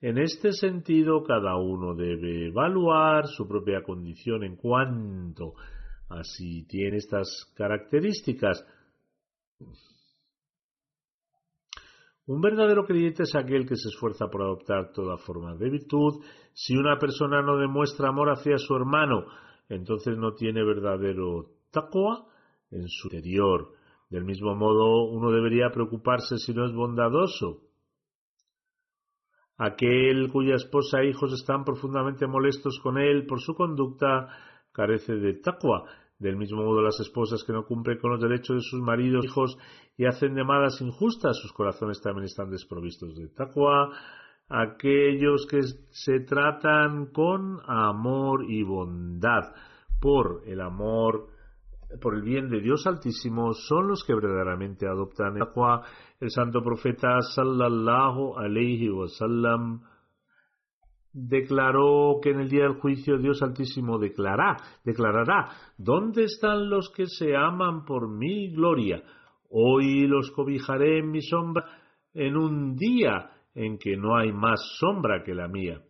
en 0.00 0.18
este 0.18 0.52
sentido, 0.52 1.24
cada 1.24 1.56
uno 1.56 1.94
debe 1.94 2.46
evaluar 2.48 3.26
su 3.26 3.48
propia 3.48 3.82
condición 3.82 4.44
en 4.44 4.56
cuanto 4.56 5.54
a 6.08 6.22
si 6.22 6.66
tiene 6.66 6.98
estas 6.98 7.52
características. 7.56 8.64
Un 12.26 12.40
verdadero 12.40 12.84
creyente 12.84 13.24
es 13.24 13.34
aquel 13.34 13.66
que 13.66 13.74
se 13.74 13.88
esfuerza 13.88 14.28
por 14.28 14.42
adoptar 14.42 14.92
toda 14.92 15.16
forma 15.16 15.56
de 15.56 15.68
virtud. 15.68 16.22
Si 16.52 16.76
una 16.76 16.98
persona 16.98 17.42
no 17.42 17.56
demuestra 17.56 18.10
amor 18.10 18.30
hacia 18.30 18.58
su 18.58 18.76
hermano, 18.76 19.24
entonces 19.68 20.16
no 20.16 20.34
tiene 20.34 20.62
verdadero 20.62 21.46
taqwa 21.72 22.26
en 22.70 22.86
su 22.86 23.08
interior. 23.08 23.72
Del 24.10 24.24
mismo 24.24 24.54
modo, 24.54 25.10
uno 25.10 25.32
debería 25.32 25.70
preocuparse 25.70 26.38
si 26.38 26.54
no 26.54 26.66
es 26.66 26.72
bondadoso 26.72 27.67
Aquel 29.58 30.30
cuya 30.30 30.54
esposa 30.54 31.02
e 31.02 31.10
hijos 31.10 31.32
están 31.32 31.64
profundamente 31.64 32.28
molestos 32.28 32.78
con 32.78 32.96
él 32.96 33.26
por 33.26 33.40
su 33.40 33.54
conducta 33.54 34.28
carece 34.72 35.14
de 35.14 35.34
taqwa. 35.34 35.84
Del 36.18 36.36
mismo 36.36 36.62
modo, 36.62 36.80
las 36.80 36.98
esposas 37.00 37.42
que 37.44 37.52
no 37.52 37.64
cumplen 37.64 37.98
con 37.98 38.12
los 38.12 38.20
derechos 38.20 38.56
de 38.56 38.62
sus 38.62 38.80
maridos 38.80 39.24
e 39.24 39.28
hijos 39.28 39.58
y 39.96 40.06
hacen 40.06 40.36
llamadas 40.36 40.80
injustas, 40.80 41.38
sus 41.40 41.52
corazones 41.52 42.00
también 42.00 42.26
están 42.26 42.50
desprovistos 42.50 43.16
de 43.16 43.28
taqwa. 43.28 43.90
Aquellos 44.48 45.46
que 45.46 45.60
se 45.90 46.20
tratan 46.20 47.06
con 47.06 47.58
amor 47.66 48.44
y 48.48 48.62
bondad 48.62 49.52
por 50.00 50.42
el 50.46 50.60
amor 50.60 51.37
por 52.00 52.14
el 52.14 52.22
bien 52.22 52.48
de 52.48 52.60
Dios 52.60 52.86
Altísimo 52.86 53.52
son 53.54 53.88
los 53.88 54.04
que 54.04 54.14
verdaderamente 54.14 54.86
adoptan 54.86 55.36
el 55.36 55.46
taqwa. 55.46 55.82
El 56.20 56.30
santo 56.30 56.62
profeta 56.62 57.20
sallallahu 57.20 58.36
alayhi 58.36 58.90
wasallam 58.90 59.80
declaró 61.12 62.20
que 62.22 62.30
en 62.30 62.40
el 62.40 62.48
día 62.48 62.64
del 62.64 62.80
juicio 62.80 63.18
Dios 63.18 63.42
Altísimo 63.42 63.98
declarará, 63.98 64.56
declarará, 64.84 65.50
¿dónde 65.78 66.24
están 66.24 66.68
los 66.68 66.90
que 66.90 67.06
se 67.06 67.34
aman 67.34 67.84
por 67.84 68.08
mi 68.08 68.50
gloria? 68.54 69.02
Hoy 69.50 70.06
los 70.06 70.30
cobijaré 70.32 70.98
en 70.98 71.10
mi 71.10 71.22
sombra 71.22 71.64
en 72.12 72.36
un 72.36 72.76
día 72.76 73.30
en 73.54 73.78
que 73.78 73.96
no 73.96 74.16
hay 74.16 74.32
más 74.32 74.60
sombra 74.78 75.22
que 75.24 75.34
la 75.34 75.48
mía. 75.48 75.80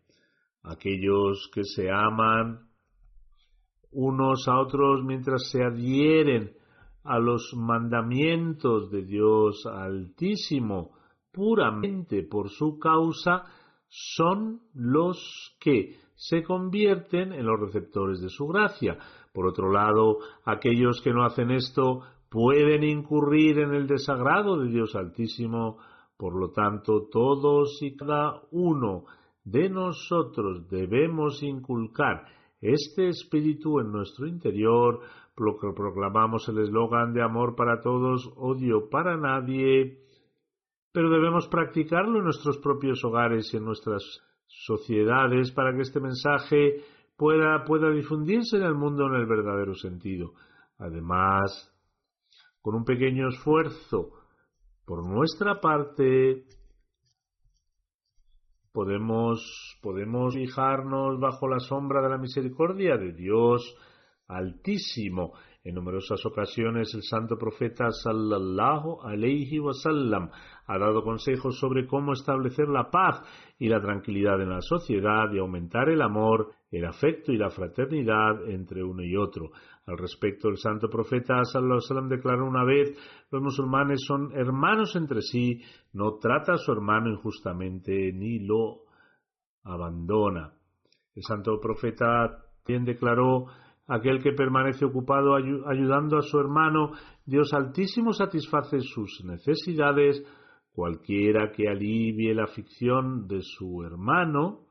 Aquellos 0.62 1.50
que 1.52 1.64
se 1.64 1.90
aman 1.90 2.67
unos 3.92 4.46
a 4.48 4.58
otros 4.58 5.02
mientras 5.04 5.50
se 5.50 5.62
adhieren 5.62 6.52
a 7.04 7.18
los 7.18 7.54
mandamientos 7.56 8.90
de 8.90 9.02
Dios 9.02 9.66
Altísimo 9.66 10.92
puramente 11.32 12.22
por 12.24 12.50
su 12.50 12.78
causa, 12.78 13.44
son 13.88 14.60
los 14.74 15.56
que 15.60 15.96
se 16.14 16.42
convierten 16.42 17.32
en 17.32 17.46
los 17.46 17.60
receptores 17.60 18.20
de 18.20 18.28
su 18.28 18.46
gracia. 18.48 18.98
Por 19.32 19.46
otro 19.46 19.70
lado, 19.70 20.18
aquellos 20.44 21.00
que 21.00 21.12
no 21.12 21.24
hacen 21.24 21.50
esto 21.52 22.02
pueden 22.28 22.82
incurrir 22.82 23.60
en 23.60 23.72
el 23.72 23.86
desagrado 23.86 24.58
de 24.58 24.68
Dios 24.68 24.94
Altísimo, 24.94 25.78
por 26.16 26.34
lo 26.38 26.50
tanto, 26.50 27.06
todos 27.10 27.80
y 27.82 27.96
cada 27.96 28.42
uno 28.50 29.04
de 29.44 29.70
nosotros 29.70 30.68
debemos 30.68 31.42
inculcar 31.42 32.26
este 32.60 33.08
espíritu 33.08 33.80
en 33.80 33.92
nuestro 33.92 34.26
interior, 34.26 35.00
proclamamos 35.34 36.48
el 36.48 36.58
eslogan 36.58 37.12
de 37.12 37.22
amor 37.22 37.54
para 37.54 37.80
todos, 37.80 38.32
odio 38.36 38.88
para 38.90 39.16
nadie, 39.16 39.98
pero 40.92 41.10
debemos 41.10 41.46
practicarlo 41.48 42.18
en 42.18 42.24
nuestros 42.24 42.58
propios 42.58 43.04
hogares 43.04 43.52
y 43.52 43.58
en 43.58 43.64
nuestras 43.64 44.02
sociedades 44.46 45.52
para 45.52 45.74
que 45.74 45.82
este 45.82 46.00
mensaje 46.00 46.82
pueda, 47.16 47.64
pueda 47.64 47.90
difundirse 47.90 48.56
en 48.56 48.64
el 48.64 48.74
mundo 48.74 49.06
en 49.06 49.14
el 49.14 49.26
verdadero 49.26 49.74
sentido. 49.74 50.32
Además, 50.78 51.72
con 52.60 52.74
un 52.74 52.84
pequeño 52.84 53.28
esfuerzo 53.28 54.10
por 54.84 55.06
nuestra 55.06 55.60
parte, 55.60 56.44
podemos, 58.72 59.78
podemos 59.82 60.34
fijarnos 60.34 61.18
bajo 61.20 61.48
la 61.48 61.60
sombra 61.60 62.00
de 62.02 62.08
la 62.10 62.18
misericordia 62.18 62.96
de 62.96 63.12
Dios 63.12 63.76
Altísimo. 64.28 65.32
En 65.68 65.74
numerosas 65.74 66.24
ocasiones 66.24 66.94
el 66.94 67.02
santo 67.02 67.36
profeta 67.36 67.90
sallallahu 67.90 69.02
alayhi 69.02 69.58
wasallam 69.60 70.30
ha 70.66 70.78
dado 70.78 71.02
consejos 71.02 71.58
sobre 71.58 71.86
cómo 71.86 72.14
establecer 72.14 72.68
la 72.68 72.90
paz 72.90 73.20
y 73.58 73.68
la 73.68 73.78
tranquilidad 73.78 74.40
en 74.40 74.48
la 74.48 74.62
sociedad 74.62 75.30
y 75.30 75.38
aumentar 75.38 75.90
el 75.90 76.00
amor, 76.00 76.52
el 76.70 76.86
afecto 76.86 77.32
y 77.32 77.36
la 77.36 77.50
fraternidad 77.50 78.48
entre 78.48 78.82
uno 78.82 79.02
y 79.02 79.14
otro. 79.14 79.50
Al 79.84 79.98
respecto, 79.98 80.48
el 80.48 80.56
santo 80.56 80.88
profeta 80.88 81.44
sallallahu 81.44 81.80
wasallam 81.80 82.08
declaró 82.08 82.46
una 82.46 82.64
vez, 82.64 82.88
los 83.30 83.42
musulmanes 83.42 84.00
son 84.06 84.32
hermanos 84.32 84.96
entre 84.96 85.20
sí, 85.20 85.60
no 85.92 86.14
trata 86.14 86.54
a 86.54 86.56
su 86.56 86.72
hermano 86.72 87.10
injustamente 87.10 88.10
ni 88.14 88.38
lo 88.38 88.84
abandona. 89.64 90.50
El 91.14 91.22
santo 91.24 91.60
profeta 91.60 92.42
también 92.64 92.86
declaró 92.86 93.48
aquel 93.88 94.22
que 94.22 94.32
permanece 94.32 94.84
ocupado 94.84 95.34
ayudando 95.34 96.18
a 96.18 96.22
su 96.22 96.38
hermano, 96.38 96.92
Dios 97.24 97.52
Altísimo 97.54 98.12
satisface 98.12 98.80
sus 98.80 99.24
necesidades, 99.24 100.22
cualquiera 100.72 101.50
que 101.50 101.68
alivie 101.68 102.34
la 102.34 102.44
aflicción 102.44 103.26
de 103.26 103.40
su 103.42 103.82
hermano, 103.82 104.66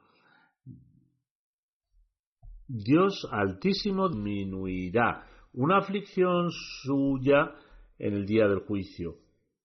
Dios 2.68 3.28
Altísimo 3.32 4.08
disminuirá 4.08 5.26
una 5.54 5.78
aflicción 5.78 6.50
suya 6.52 7.56
en 7.98 8.14
el 8.14 8.26
día 8.26 8.48
del 8.48 8.60
juicio. 8.60 9.16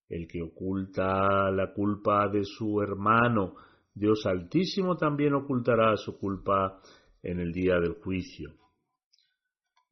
El 0.09 0.27
que 0.27 0.43
oculta 0.43 1.51
la 1.51 1.73
culpa 1.75 2.29
de 2.29 2.45
su 2.45 2.81
hermano, 2.81 3.55
Dios 3.95 4.25
Altísimo 4.25 4.97
también 4.97 5.35
ocultará 5.35 5.97
su 5.97 6.19
culpa 6.19 6.81
en 7.23 7.41
el 7.41 7.53
día 7.53 7.75
del 7.79 7.95
juicio. 8.03 8.62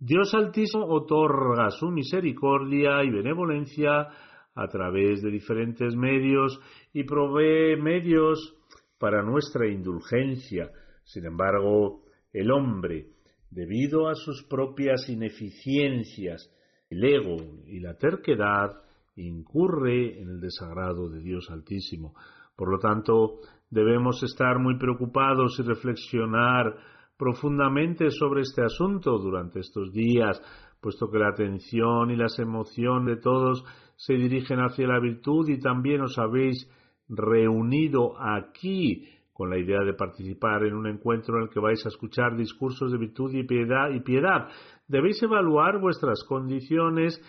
Dios 0.03 0.33
Altísimo 0.33 0.87
otorga 0.87 1.71
su 1.71 1.91
misericordia 1.91 3.05
y 3.05 3.11
benevolencia 3.11 4.09
a 4.55 4.67
través 4.67 5.21
de 5.21 5.31
diferentes 5.31 5.95
medios 5.95 6.59
y 6.95 7.05
provee 7.05 7.77
medios 7.77 8.57
para 8.99 9.23
nuestra 9.23 9.69
indulgencia. 9.69 10.71
Sin 11.05 11.27
embargo, 11.27 12.01
el 12.33 12.51
hombre, 12.51 13.09
debido 13.51 14.09
a 14.09 14.15
sus 14.15 14.43
propias 14.45 15.07
ineficiencias, 15.11 16.51
el 16.89 17.05
ego 17.05 17.37
y 17.67 17.81
la 17.81 17.99
terquedad, 17.99 18.83
incurre 19.17 20.19
en 20.19 20.31
el 20.31 20.41
desagrado 20.41 21.11
de 21.11 21.21
Dios 21.21 21.51
Altísimo. 21.51 22.15
Por 22.57 22.71
lo 22.71 22.79
tanto, 22.79 23.41
debemos 23.69 24.23
estar 24.23 24.59
muy 24.61 24.79
preocupados 24.79 25.59
y 25.59 25.63
reflexionar 25.63 26.75
profundamente 27.21 28.11
sobre 28.11 28.41
este 28.41 28.65
asunto 28.65 29.19
durante 29.19 29.61
estos 29.61 29.93
días, 29.93 30.41
puesto 30.81 31.11
que 31.11 31.19
la 31.19 31.29
atención 31.29 32.11
y 32.11 32.17
las 32.17 32.39
emociones 32.39 33.17
de 33.17 33.21
todos 33.21 33.63
se 33.97 34.15
dirigen 34.15 34.61
hacia 34.61 34.89
la 34.89 34.99
virtud 34.99 35.47
y 35.51 35.61
también 35.61 36.01
os 36.01 36.19
habéis 36.19 36.67
reunido 37.11 38.15
aquí 38.19 39.07
con 39.35 39.51
la 39.51 39.59
idea 39.59 39.81
de 39.85 39.93
participar 39.93 40.65
en 40.65 40.73
un 40.75 40.87
encuentro 40.87 41.37
en 41.37 41.43
el 41.43 41.51
que 41.51 41.61
vais 41.61 41.85
a 41.85 41.91
escuchar 41.91 42.39
discursos 42.39 42.91
de 42.91 42.97
virtud 42.97 43.35
y 43.35 43.45
piedad 43.45 43.91
y 43.91 44.01
piedad. 44.01 44.49
Debéis 44.89 45.23
evaluar 45.23 45.79
vuestras 45.79 46.25
condiciones 46.25 47.21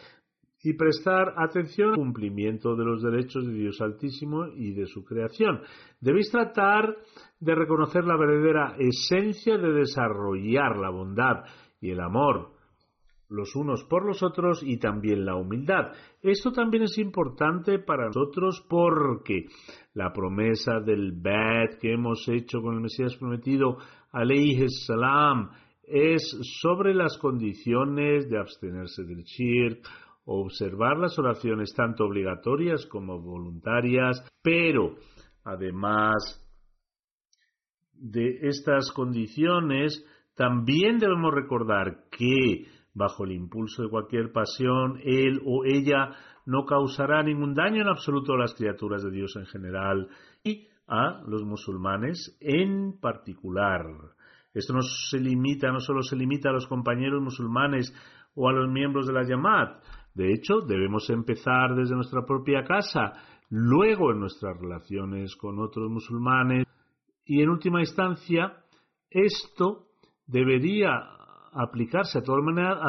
y 0.63 0.73
prestar 0.73 1.33
atención 1.37 1.89
al 1.89 1.95
cumplimiento 1.95 2.75
de 2.75 2.85
los 2.85 3.01
derechos 3.01 3.45
de 3.45 3.53
Dios 3.53 3.81
Altísimo 3.81 4.47
y 4.47 4.73
de 4.73 4.85
su 4.85 5.03
creación. 5.03 5.61
Debéis 5.99 6.29
tratar 6.31 6.97
de 7.39 7.55
reconocer 7.55 8.03
la 8.03 8.17
verdadera 8.17 8.75
esencia 8.77 9.57
de 9.57 9.73
desarrollar 9.73 10.77
la 10.77 10.89
bondad 10.89 11.45
y 11.79 11.89
el 11.89 11.99
amor 11.99 12.51
los 13.31 13.55
unos 13.55 13.85
por 13.85 14.05
los 14.05 14.21
otros 14.21 14.61
y 14.61 14.77
también 14.77 15.25
la 15.25 15.35
humildad. 15.35 15.93
Esto 16.21 16.51
también 16.51 16.83
es 16.83 16.97
importante 16.97 17.79
para 17.79 18.07
nosotros 18.07 18.63
porque 18.69 19.45
la 19.93 20.11
promesa 20.11 20.79
del 20.81 21.13
Bad 21.13 21.79
que 21.79 21.93
hemos 21.93 22.27
hecho 22.27 22.61
con 22.61 22.75
el 22.75 22.81
Mesías 22.81 23.15
prometido, 23.15 23.77
alayhi 24.11 24.67
salam, 24.85 25.49
es 25.83 26.37
sobre 26.61 26.93
las 26.93 27.17
condiciones 27.17 28.29
de 28.29 28.37
abstenerse 28.37 29.03
del 29.03 29.23
shirk, 29.23 29.87
observar 30.25 30.97
las 30.97 31.17
oraciones 31.17 31.73
tanto 31.75 32.05
obligatorias 32.05 32.85
como 32.85 33.19
voluntarias, 33.19 34.23
pero 34.41 34.95
además 35.43 36.37
de 37.93 38.39
estas 38.47 38.91
condiciones, 38.91 40.05
también 40.35 40.97
debemos 40.97 41.33
recordar 41.33 42.05
que 42.11 42.65
bajo 42.93 43.23
el 43.23 43.31
impulso 43.31 43.83
de 43.83 43.89
cualquier 43.89 44.31
pasión, 44.31 44.99
él 45.03 45.41
o 45.45 45.63
ella 45.65 46.15
no 46.45 46.65
causará 46.65 47.23
ningún 47.23 47.53
daño 47.53 47.81
en 47.81 47.87
absoluto 47.87 48.33
a 48.33 48.37
las 48.37 48.53
criaturas 48.55 49.03
de 49.03 49.11
Dios 49.11 49.35
en 49.35 49.45
general 49.45 50.09
y 50.43 50.67
a 50.87 51.21
los 51.25 51.43
musulmanes 51.43 52.37
en 52.41 52.99
particular. 52.99 53.85
Esto 54.53 54.73
no 54.73 54.81
se 54.81 55.19
limita, 55.19 55.71
no 55.71 55.79
solo 55.79 56.01
se 56.01 56.17
limita 56.17 56.49
a 56.49 56.53
los 56.53 56.67
compañeros 56.67 57.21
musulmanes 57.21 57.93
o 58.35 58.49
a 58.49 58.53
los 58.53 58.69
miembros 58.69 59.07
de 59.07 59.13
la 59.13 59.23
Yamat, 59.23 59.81
de 60.13 60.33
hecho, 60.33 60.61
debemos 60.61 61.09
empezar 61.09 61.75
desde 61.75 61.95
nuestra 61.95 62.25
propia 62.25 62.63
casa, 62.63 63.13
luego 63.49 64.11
en 64.11 64.19
nuestras 64.19 64.57
relaciones 64.59 65.35
con 65.35 65.59
otros 65.59 65.89
musulmanes 65.89 66.65
y 67.25 67.41
en 67.41 67.49
última 67.49 67.79
instancia, 67.79 68.57
esto 69.09 69.87
debería 70.27 70.89
aplicarse 71.53 72.19
a 72.19 72.23
toda, 72.23 72.39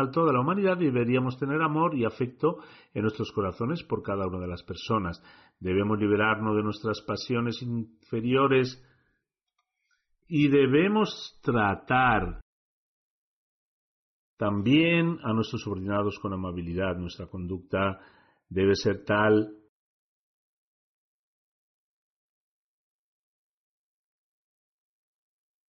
a 0.00 0.10
toda 0.10 0.32
la 0.32 0.40
humanidad 0.40 0.80
y 0.80 0.86
deberíamos 0.86 1.38
tener 1.38 1.60
amor 1.62 1.96
y 1.96 2.04
afecto 2.04 2.58
en 2.94 3.02
nuestros 3.02 3.32
corazones 3.32 3.82
por 3.84 4.02
cada 4.02 4.26
una 4.26 4.40
de 4.40 4.48
las 4.48 4.62
personas. 4.62 5.22
Debemos 5.60 5.98
liberarnos 5.98 6.56
de 6.56 6.62
nuestras 6.62 7.00
pasiones 7.02 7.60
inferiores 7.62 8.80
y 10.28 10.48
debemos 10.48 11.38
tratar 11.42 12.41
también 14.42 15.20
a 15.22 15.32
nuestros 15.32 15.62
subordinados 15.62 16.18
con 16.18 16.32
amabilidad. 16.32 16.96
Nuestra 16.96 17.28
conducta 17.28 18.00
debe 18.48 18.74
ser 18.74 19.04
tal 19.04 19.56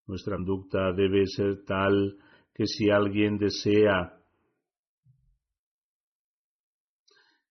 Nuestra 0.07 0.37
conducta 0.37 0.91
debe 0.91 1.27
ser 1.27 1.63
tal 1.65 2.17
que 2.51 2.65
si 2.65 2.89
alguien 2.89 3.37
desea 3.37 4.19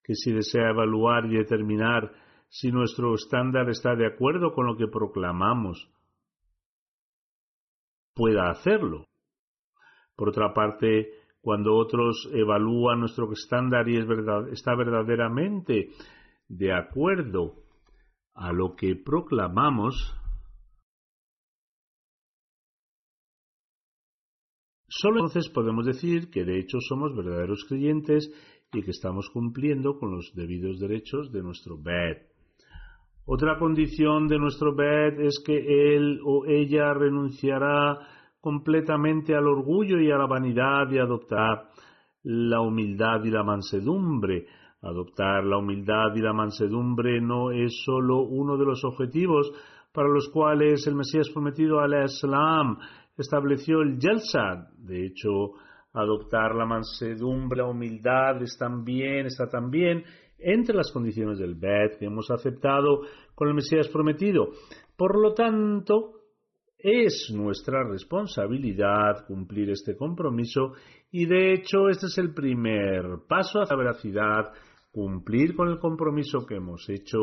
que 0.03 0.15
si 0.17 0.33
desea 0.33 0.71
evaluar 0.71 1.27
y 1.27 1.37
determinar 1.37 2.13
si 2.49 2.73
nuestro 2.73 3.15
estándar 3.15 3.71
está 3.71 3.95
de 3.95 4.09
acuerdo 4.09 4.53
con 4.53 4.67
lo 4.67 4.77
que 4.77 4.89
proclamamos, 4.89 5.89
pueda 8.13 8.51
hacerlo. 8.51 9.07
Por 10.17 10.29
otra 10.29 10.53
parte, 10.53 11.11
cuando 11.41 11.75
otros 11.75 12.29
evalúan 12.33 13.01
nuestro 13.01 13.31
estándar 13.33 13.89
y 13.89 13.99
está 14.53 14.75
verdaderamente 14.77 15.89
de 16.49 16.73
acuerdo 16.73 17.57
a 18.35 18.53
lo 18.53 18.77
que 18.77 18.95
proclamamos, 18.95 19.95
solo 24.89 25.17
entonces 25.17 25.51
podemos 25.51 25.87
decir 25.87 26.31
que 26.31 26.45
de 26.45 26.59
hecho 26.59 26.79
somos 26.81 27.15
verdaderos 27.17 27.65
creyentes 27.69 28.31
y 28.73 28.83
que 28.83 28.91
estamos 28.91 29.29
cumpliendo 29.31 29.99
con 29.99 30.13
los 30.13 30.33
debidos 30.35 30.79
derechos 30.79 31.33
de 31.33 31.43
nuestro 31.43 31.77
bed. 31.77 32.29
Otra 33.25 33.59
condición 33.59 34.27
de 34.29 34.39
nuestro 34.39 34.75
bed 34.75 35.21
es 35.21 35.43
que 35.45 35.95
él 35.95 36.21
o 36.25 36.45
ella 36.47 36.93
renunciará 36.93 37.99
completamente 38.43 39.37
al 39.37 39.47
orgullo 39.47 40.01
y 40.01 40.11
a 40.11 40.19
la 40.19 40.27
vanidad 40.27 40.91
y 40.91 40.99
adoptar 40.99 41.69
la 42.25 42.61
humildad 42.61 43.23
y 43.25 43.31
la 43.31 43.45
mansedumbre. 43.45 44.47
Adoptar 44.83 45.45
la 45.45 45.59
humildad 45.59 46.13
y 46.17 46.21
la 46.21 46.33
mansedumbre 46.33 47.21
no 47.21 47.53
es 47.53 47.73
sólo 47.85 48.23
uno 48.23 48.57
de 48.57 48.65
los 48.65 48.85
objetivos 48.85 49.53
para 49.93 50.09
los 50.09 50.29
cuales 50.29 50.85
el 50.89 50.97
Mesías 50.97 51.31
prometido 51.31 51.79
al 51.79 52.05
Islam 52.05 52.79
estableció 53.17 53.81
el 53.81 54.01
Yalsa. 54.01 54.71
De 54.77 55.07
hecho, 55.07 55.53
adoptar 55.93 56.57
la 56.57 56.67
mansedumbre, 56.67 57.59
la 57.59 57.69
humildad 57.69 58.43
está 58.43 58.67
también, 58.67 59.27
está 59.27 59.47
también 59.49 60.03
entre 60.37 60.75
las 60.75 60.91
condiciones 60.91 61.39
del 61.39 61.55
Bet 61.55 62.01
que 62.01 62.07
hemos 62.07 62.29
aceptado 62.33 63.03
con 63.37 63.47
el 63.47 63.55
Mesías 63.55 63.87
prometido. 63.87 64.49
Por 64.97 65.21
lo 65.21 65.33
tanto, 65.33 66.22
es 66.83 67.33
nuestra 67.33 67.85
responsabilidad 67.85 69.25
cumplir 69.27 69.71
este 69.71 69.97
compromiso 69.97 70.73
y 71.13 71.27
de 71.27 71.55
hecho 71.55 71.89
este 71.89 72.07
es 72.07 72.19
el 72.19 72.35
primer 72.35 73.21
paso 73.29 73.61
hacia 73.61 73.77
la 73.77 73.85
veracidad, 73.85 74.53
cumplir 74.91 75.55
con 75.55 75.69
el 75.69 75.79
compromiso 75.79 76.45
que 76.45 76.57
hemos 76.57 76.89
hecho. 76.89 77.19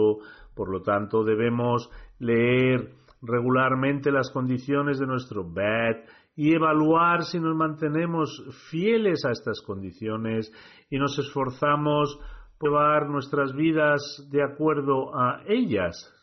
Por 0.56 0.72
lo 0.72 0.82
tanto, 0.82 1.24
debemos 1.24 1.90
leer 2.20 2.92
regularmente 3.22 4.12
las 4.12 4.32
condiciones 4.32 5.00
de 5.00 5.08
nuestro 5.08 5.44
BED 5.44 6.06
y 6.36 6.54
evaluar 6.54 7.26
si 7.26 7.40
nos 7.40 7.56
mantenemos 7.56 8.44
fieles 8.70 9.26
a 9.26 9.32
estas 9.32 9.62
condiciones 9.62 10.52
y 10.90 10.98
nos 10.98 11.20
esforzamos 11.20 12.18
por 12.58 12.70
llevar 12.70 13.10
nuestras 13.10 13.54
vidas 13.54 14.28
de 14.32 14.44
acuerdo 14.44 15.16
a 15.16 15.44
ellas. 15.48 16.14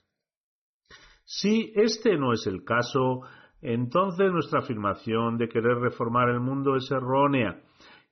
Si 1.29 1.73
este 1.75 2.17
no 2.17 2.33
es 2.33 2.47
el 2.47 2.63
caso, 2.63 3.23
entonces 3.61 4.31
nuestra 4.31 4.61
afirmación 4.61 5.37
de 5.37 5.49
querer 5.49 5.77
reformar 5.79 6.29
el 6.29 6.39
mundo 6.39 6.77
es 6.77 6.89
errónea 6.93 7.61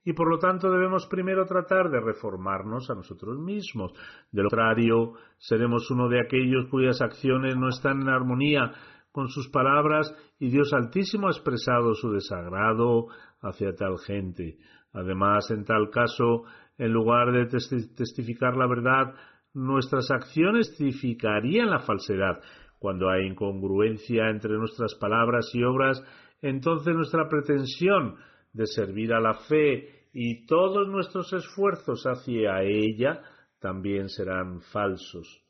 y 0.03 0.11
por 0.11 0.29
lo 0.29 0.37
tanto 0.37 0.69
debemos 0.69 1.07
primero 1.07 1.45
tratar 1.45 1.89
de 1.89 2.01
reformarnos 2.01 2.89
a 2.89 2.95
nosotros 2.95 3.39
mismos. 3.39 3.93
De 4.33 4.43
lo 4.43 4.49
contrario, 4.49 5.13
seremos 5.37 5.89
uno 5.91 6.09
de 6.09 6.19
aquellos 6.19 6.67
cuyas 6.69 7.01
acciones 7.01 7.55
no 7.55 7.69
están 7.69 8.01
en 8.01 8.09
armonía 8.09 8.73
con 9.13 9.29
sus 9.29 9.47
palabras 9.47 10.13
y 10.37 10.49
Dios 10.49 10.73
Altísimo 10.73 11.27
ha 11.27 11.31
expresado 11.31 11.93
su 11.93 12.11
desagrado 12.11 13.07
hacia 13.41 13.73
tal 13.75 13.97
gente. 13.97 14.57
Además, 14.91 15.49
en 15.51 15.63
tal 15.63 15.89
caso, 15.89 16.43
en 16.77 16.91
lugar 16.91 17.31
de 17.31 17.45
testificar 17.45 18.57
la 18.57 18.67
verdad, 18.67 19.15
nuestras 19.53 20.11
acciones 20.11 20.75
testificarían 20.77 21.69
la 21.69 21.79
falsedad. 21.79 22.41
Cuando 22.79 23.09
hay 23.09 23.27
incongruencia 23.27 24.29
entre 24.29 24.57
nuestras 24.57 24.95
palabras 24.95 25.49
y 25.53 25.63
obras, 25.63 26.03
entonces 26.41 26.95
nuestra 26.95 27.27
pretensión 27.29 28.15
de 28.53 28.65
servir 28.67 29.13
a 29.13 29.19
la 29.19 29.33
fe 29.33 30.07
y 30.13 30.45
todos 30.45 30.87
nuestros 30.87 31.31
esfuerzos 31.33 32.03
hacia 32.05 32.61
ella 32.63 33.21
también 33.59 34.09
serán 34.09 34.61
falsos. 34.61 35.41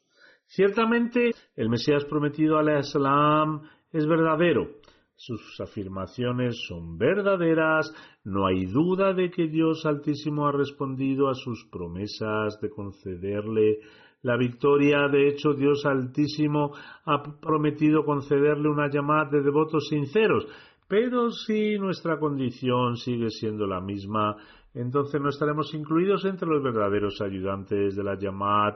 Ciertamente, 0.46 1.32
el 1.56 1.70
Mesías 1.70 2.06
prometido 2.06 2.58
al 2.58 2.80
Islam 2.80 3.62
es 3.92 4.08
verdadero. 4.08 4.70
Sus 5.18 5.60
afirmaciones 5.62 6.58
son 6.68 6.98
verdaderas, 6.98 7.90
no 8.26 8.48
hay 8.48 8.66
duda 8.66 9.14
de 9.14 9.30
que 9.30 9.48
Dios 9.48 9.86
Altísimo 9.86 10.46
ha 10.46 10.52
respondido 10.52 11.30
a 11.30 11.36
sus 11.36 11.66
promesas 11.72 12.60
de 12.62 12.70
concederle 12.70 13.80
la 14.26 14.38
victoria. 14.38 15.08
De 15.08 15.30
hecho, 15.30 15.54
Dios 15.54 15.86
Altísimo 15.86 16.72
ha 17.06 17.22
prometido 17.40 18.04
concederle 18.04 18.68
una 18.68 18.90
llamada 18.90 19.30
de 19.30 19.42
devotos 19.42 19.88
sinceros, 19.88 20.48
pero 20.88 21.30
si 21.30 21.78
nuestra 21.78 22.18
condición 22.18 22.98
sigue 22.98 23.30
siendo 23.30 23.68
la 23.68 23.80
misma, 23.80 24.36
entonces 24.74 25.22
no 25.22 25.30
estaremos 25.30 25.72
incluidos 25.76 26.26
entre 26.26 26.50
los 26.50 26.64
verdaderos 26.64 27.22
ayudantes 27.22 27.96
de 27.96 28.04
la 28.04 28.18
Yamad 28.18 28.74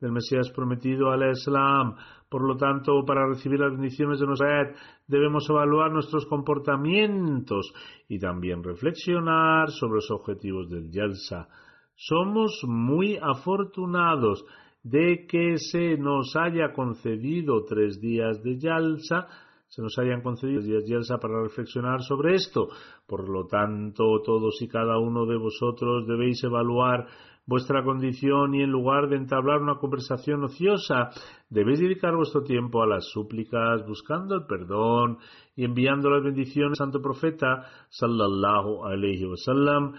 del 0.00 0.12
Mesías 0.12 0.50
prometido 0.50 1.10
al 1.10 1.30
Islam. 1.30 1.94
Por 2.28 2.46
lo 2.46 2.56
tanto, 2.56 3.02
para 3.06 3.26
recibir 3.26 3.58
las 3.58 3.72
bendiciones 3.72 4.20
de 4.20 4.26
red, 4.26 4.76
debemos 5.06 5.48
evaluar 5.48 5.90
nuestros 5.92 6.26
comportamientos 6.26 7.72
y 8.08 8.18
también 8.18 8.62
reflexionar 8.62 9.70
sobre 9.70 9.94
los 9.96 10.10
objetivos 10.10 10.70
del 10.70 10.90
Yalsa. 10.90 11.48
Somos 11.96 12.62
muy 12.66 13.18
afortunados 13.20 14.44
de 14.82 15.26
que 15.26 15.56
se 15.58 15.96
nos 15.96 16.34
haya 16.36 16.72
concedido 16.72 17.64
tres 17.64 18.00
días 18.00 18.42
de 18.42 18.58
Yalsa 18.58 19.28
se 19.70 19.82
nos 19.82 19.96
hayan 19.98 20.20
concedido 20.20 20.62
días 20.62 20.84
Yelsa 20.84 21.18
para 21.18 21.42
reflexionar 21.42 22.02
sobre 22.02 22.34
esto. 22.34 22.68
Por 23.06 23.28
lo 23.28 23.46
tanto, 23.46 24.20
todos 24.24 24.60
y 24.60 24.66
cada 24.66 24.98
uno 24.98 25.26
de 25.26 25.36
vosotros 25.36 26.08
debéis 26.08 26.42
evaluar 26.42 27.06
vuestra 27.46 27.84
condición 27.84 28.54
y 28.54 28.62
en 28.62 28.70
lugar 28.70 29.08
de 29.08 29.16
entablar 29.16 29.62
una 29.62 29.76
conversación 29.76 30.42
ociosa, 30.42 31.10
debéis 31.48 31.78
dedicar 31.78 32.16
vuestro 32.16 32.42
tiempo 32.42 32.82
a 32.82 32.86
las 32.86 33.08
súplicas, 33.12 33.86
buscando 33.86 34.34
el 34.34 34.46
perdón 34.46 35.18
y 35.54 35.64
enviando 35.64 36.10
las 36.10 36.24
bendiciones 36.24 36.80
al 36.80 36.86
Santo 36.86 37.00
Profeta 37.00 37.64
sallallahu 37.90 38.86
alayhi 38.86 39.24
wasallam 39.24 39.94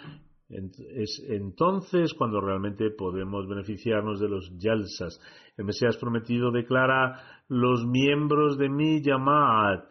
es 0.51 1.23
entonces 1.29 2.13
cuando 2.13 2.41
realmente 2.41 2.89
podemos 2.91 3.47
beneficiarnos 3.47 4.19
de 4.19 4.29
los 4.29 4.51
yalsas. 4.57 5.19
El 5.57 5.65
Mesías 5.65 5.97
prometido 5.97 6.51
declara 6.51 7.43
los 7.47 7.85
miembros 7.85 8.57
de 8.57 8.69
mi 8.69 9.01
Yamad, 9.01 9.85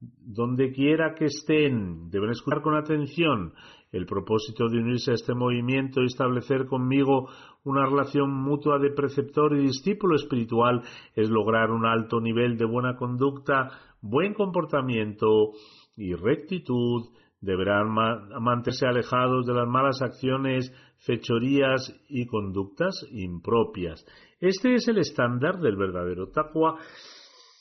donde 0.00 0.72
quiera 0.72 1.14
que 1.14 1.26
estén, 1.26 2.10
deben 2.10 2.30
escuchar 2.30 2.60
con 2.60 2.74
atención 2.74 3.52
el 3.92 4.06
propósito 4.06 4.68
de 4.68 4.78
unirse 4.78 5.12
a 5.12 5.14
este 5.14 5.34
movimiento 5.34 6.00
y 6.02 6.06
establecer 6.06 6.66
conmigo 6.66 7.28
una 7.62 7.84
relación 7.84 8.32
mutua 8.32 8.78
de 8.78 8.90
preceptor 8.90 9.54
y 9.54 9.66
discípulo 9.66 10.16
espiritual 10.16 10.82
es 11.14 11.28
lograr 11.28 11.70
un 11.70 11.84
alto 11.86 12.20
nivel 12.20 12.56
de 12.56 12.64
buena 12.64 12.96
conducta, 12.96 13.68
buen 14.00 14.34
comportamiento 14.34 15.52
y 15.96 16.14
rectitud 16.14 17.10
deberán 17.42 17.92
mantenerse 17.92 18.86
alejados 18.86 19.46
de 19.46 19.52
las 19.52 19.68
malas 19.68 20.00
acciones, 20.00 20.72
fechorías 21.04 21.92
y 22.08 22.26
conductas 22.26 22.94
impropias. 23.10 24.06
Este 24.40 24.74
es 24.74 24.88
el 24.88 24.98
estándar 24.98 25.58
del 25.58 25.76
verdadero 25.76 26.28
taqwa 26.28 26.78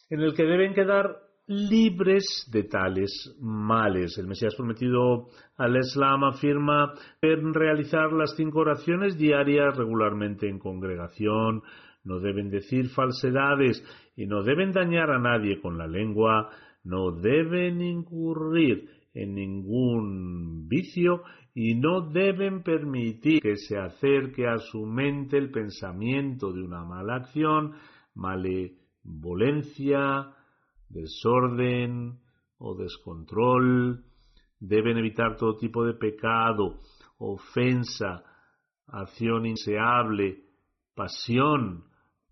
en 0.10 0.22
el 0.22 0.34
que 0.34 0.44
deben 0.44 0.74
quedar 0.74 1.18
libres 1.48 2.48
de 2.52 2.64
tales 2.64 3.36
males. 3.42 4.18
El 4.18 4.28
Mesías 4.28 4.56
prometido 4.56 5.28
al 5.58 5.76
Islam 5.76 6.26
afirma 6.26 6.94
deben 7.22 7.54
realizar 7.54 8.14
las 8.14 8.36
cinco 8.36 8.60
oraciones 8.60 9.18
diarias 9.18 9.76
regularmente 9.76 10.48
en 10.48 10.60
congregación, 10.60 11.64
no 12.04 12.20
deben 12.20 12.50
decir 12.50 12.90
falsedades 12.90 13.84
y 14.16 14.28
no 14.28 14.44
deben 14.44 14.72
dañar 14.72 15.12
a 15.12 15.20
nadie 15.20 15.60
con 15.60 15.78
la 15.78 15.88
lengua, 15.88 16.50
no 16.84 17.12
deben 17.12 17.82
incurrir 17.82 19.01
en 19.14 19.36
ningún 19.36 20.68
vicio 20.68 21.22
y 21.54 21.76
no 21.76 22.10
deben 22.10 22.64
permitir 22.64 23.40
que 23.42 23.58
se 23.58 23.78
acerque 23.78 24.48
a 24.48 24.58
su 24.58 24.86
mente 24.86 25.38
el 25.38 25.52
pensamiento 25.52 26.54
de 26.54 26.64
una 26.64 26.86
mala 26.86 27.18
acción, 27.18 27.74
malevolencia, 28.16 30.34
desorden 30.88 32.22
o 32.58 32.74
descontrol. 32.76 34.06
Deben 34.60 34.98
evitar 34.98 35.36
todo 35.36 35.58
tipo 35.58 35.84
de 35.84 35.96
pecado, 35.96 36.80
ofensa, 37.18 38.24
acción 38.88 39.46
inseable, 39.46 40.46
pasión 40.96 41.84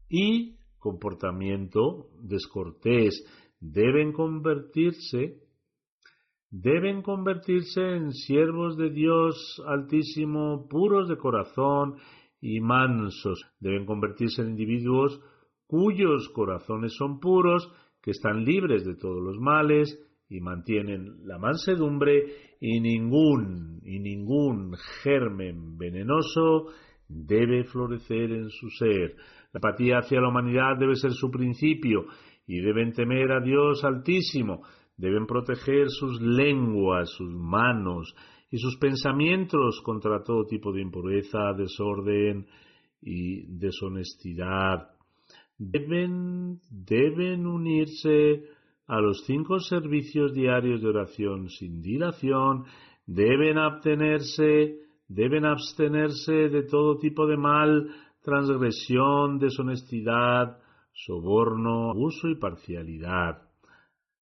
y 0.07 0.55
comportamiento 0.77 2.07
descortés. 2.21 3.21
Deben 3.59 4.13
convertirse 4.13 5.48
deben 6.51 7.01
convertirse 7.01 7.81
en 7.81 8.11
siervos 8.11 8.77
de 8.77 8.89
Dios 8.89 9.61
Altísimo, 9.67 10.67
puros 10.67 11.07
de 11.07 11.17
corazón 11.17 11.95
y 12.41 12.59
mansos. 12.59 13.45
Deben 13.59 13.85
convertirse 13.85 14.41
en 14.41 14.49
individuos 14.49 15.19
cuyos 15.67 16.29
corazones 16.29 16.95
son 16.95 17.19
puros, 17.19 17.71
que 18.01 18.11
están 18.11 18.43
libres 18.43 18.85
de 18.85 18.95
todos 18.95 19.21
los 19.21 19.37
males 19.39 19.99
y 20.29 20.39
mantienen 20.39 21.27
la 21.27 21.37
mansedumbre 21.37 22.55
y 22.59 22.79
ningún 22.79 23.79
y 23.83 23.99
ningún 23.99 24.73
germen 25.03 25.77
venenoso 25.77 26.67
debe 27.07 27.63
florecer 27.65 28.31
en 28.31 28.49
su 28.49 28.69
ser. 28.69 29.15
La 29.51 29.57
apatía 29.57 29.99
hacia 29.99 30.21
la 30.21 30.29
humanidad 30.29 30.77
debe 30.79 30.95
ser 30.95 31.11
su 31.11 31.29
principio 31.29 32.05
y 32.47 32.61
deben 32.61 32.93
temer 32.93 33.31
a 33.31 33.41
Dios 33.41 33.83
Altísimo 33.83 34.63
Deben 34.99 35.25
proteger 35.25 35.89
sus 35.89 36.19
lenguas, 36.21 37.09
sus 37.11 37.33
manos 37.33 38.13
y 38.51 38.57
sus 38.57 38.75
pensamientos 38.75 39.81
contra 39.81 40.23
todo 40.23 40.45
tipo 40.45 40.73
de 40.73 40.81
impureza, 40.81 41.53
desorden 41.53 42.45
y 43.01 43.45
deshonestidad. 43.47 44.89
Deben, 45.57 46.59
deben 46.69 47.47
unirse 47.47 48.43
a 48.87 48.99
los 48.99 49.23
cinco 49.25 49.59
servicios 49.59 50.33
diarios 50.33 50.81
de 50.81 50.89
oración 50.89 51.47
sin 51.47 51.81
dilación, 51.81 52.65
deben 53.05 53.57
abstenerse, 53.57 54.79
deben 55.07 55.45
abstenerse 55.45 56.49
de 56.49 56.63
todo 56.63 56.97
tipo 56.97 57.25
de 57.25 57.37
mal, 57.37 57.87
transgresión, 58.21 59.39
deshonestidad, 59.39 60.57
soborno, 60.91 61.91
abuso 61.91 62.27
y 62.27 62.35
parcialidad. 62.35 63.48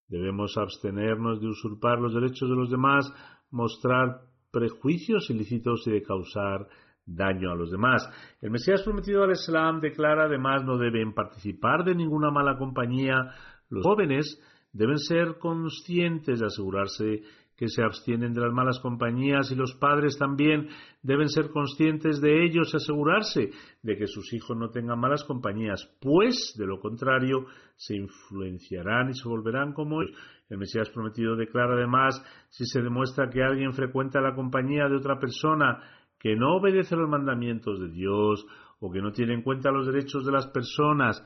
Debemos 0.09 0.57
abstenernos 0.57 1.40
de 1.40 1.48
usurpar 1.48 1.98
los 1.98 2.14
derechos 2.14 2.48
de 2.48 2.57
los 2.57 2.70
demás, 2.70 3.12
mostrar 3.50 4.20
prejuicios 4.52 5.28
ilícitos 5.30 5.86
y 5.86 5.90
de 5.90 6.02
causar 6.02 6.68
daño 7.04 7.50
a 7.50 7.54
los 7.54 7.70
demás. 7.70 8.09
El 8.40 8.50
Mesías 8.50 8.82
prometido 8.82 9.22
al 9.22 9.32
Islam 9.32 9.80
declara 9.80 10.24
además 10.24 10.64
no 10.64 10.76
deben 10.76 11.14
participar 11.14 11.84
de 11.84 11.94
ninguna 11.94 12.30
mala 12.30 12.57
compañía. 12.57 13.32
Los 13.68 13.84
jóvenes 13.84 14.40
deben 14.72 14.98
ser 14.98 15.38
conscientes 15.38 16.40
de 16.40 16.46
asegurarse 16.46 17.22
que 17.57 17.68
se 17.68 17.82
abstienen 17.82 18.34
de 18.34 18.42
las 18.42 18.52
malas 18.52 18.78
compañías 18.80 19.50
y 19.50 19.54
los 19.54 19.74
padres 19.74 20.18
también 20.18 20.68
deben 21.02 21.28
ser 21.28 21.50
conscientes 21.50 22.20
de 22.20 22.44
ellos 22.44 22.70
y 22.72 22.76
asegurarse 22.76 23.50
de 23.82 23.96
que 23.96 24.07
sus 24.07 24.32
hijos 24.34 24.57
no 24.57 24.70
tengan 24.70 25.00
malas 25.00 25.24
compañías, 25.24 25.90
pues 26.00 26.54
de 26.59 26.66
lo 26.66 26.80
contrario 26.80 27.46
se 27.76 27.96
influenciarán 27.96 29.11
y 29.11 29.14
se 29.14 29.28
volverán 29.28 29.72
como 29.72 30.02
ellos. 30.02 30.16
El 30.48 30.59
Mesías 30.59 30.90
prometido 30.90 31.34
declara 31.34 31.74
además, 31.74 32.22
si 32.50 32.64
se 32.66 32.82
demuestra 32.82 33.30
que 33.30 33.42
alguien 33.42 33.72
frecuenta 33.72 34.20
la 34.20 34.34
compañía 34.34 34.88
de 34.88 34.96
otra 34.96 35.18
persona 35.18 35.82
que 36.18 36.36
no 36.36 36.57
obedece 36.57 36.94
los 36.94 37.09
mandamientos 37.09 37.80
de 37.80 37.88
Dios 37.88 38.46
o 38.80 38.90
que 38.90 39.00
no 39.00 39.12
tiene 39.12 39.34
en 39.34 39.42
cuenta 39.42 39.70
los 39.70 39.86
derechos 39.86 40.24
de 40.24 40.32
las 40.32 40.46
personas, 40.48 41.24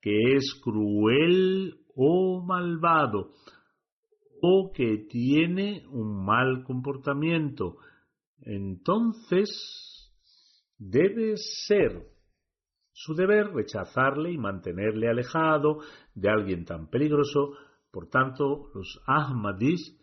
que 0.00 0.34
es 0.34 0.60
cruel 0.62 1.80
o 1.94 2.42
malvado, 2.44 3.30
o 4.42 4.72
que 4.72 5.06
tiene 5.08 5.84
un 5.90 6.24
mal 6.24 6.64
comportamiento, 6.64 7.76
entonces 8.42 9.50
debe 10.78 11.36
ser 11.36 12.06
su 12.92 13.14
deber 13.14 13.52
rechazarle 13.52 14.32
y 14.32 14.38
mantenerle 14.38 15.08
alejado 15.08 15.78
de 16.14 16.30
alguien 16.30 16.64
tan 16.64 16.88
peligroso. 16.88 17.52
Por 17.90 18.08
tanto, 18.08 18.70
los 18.74 19.00
Ahmadis 19.06 19.98